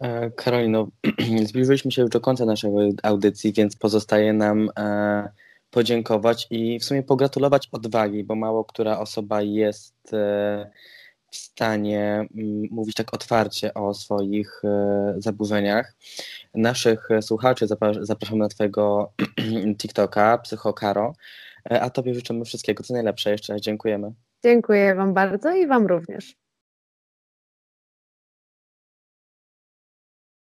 E, 0.00 0.30
Karolino, 0.30 0.88
zbliżyliśmy 1.48 1.92
się 1.92 2.02
już 2.02 2.10
do 2.10 2.20
końca 2.20 2.44
naszej 2.44 2.72
audycji, 3.02 3.52
więc 3.52 3.76
pozostaje 3.76 4.32
nam 4.32 4.70
e, 4.78 5.28
podziękować 5.70 6.46
i 6.50 6.78
w 6.78 6.84
sumie 6.84 7.02
pogratulować 7.02 7.68
odwagi, 7.72 8.24
bo 8.24 8.34
mało 8.34 8.64
która 8.64 8.98
osoba 8.98 9.42
jest 9.42 10.14
w 11.30 11.36
stanie 11.36 12.26
mm, 12.34 12.68
mówić 12.70 12.94
tak 12.94 13.14
otwarcie 13.14 13.74
o 13.74 13.94
swoich 13.94 14.62
e, 14.64 15.14
zaburzeniach. 15.16 15.94
Naszych 16.54 17.08
słuchaczy 17.20 17.66
zapraszamy 18.00 18.38
na 18.38 18.48
Twojego 18.48 19.12
TikToka, 19.78 20.38
Psychokaro, 20.38 21.12
e, 21.70 21.80
a 21.80 21.90
Tobie 21.90 22.14
życzymy 22.14 22.44
wszystkiego 22.44 22.84
co 22.84 22.94
najlepsze. 22.94 23.30
Jeszcze 23.30 23.52
raz 23.52 23.62
dziękujemy. 23.62 24.12
Dziękuję 24.44 24.94
Wam 24.94 25.14
bardzo 25.14 25.56
i 25.56 25.66
Wam 25.66 25.86
również. 25.86 26.36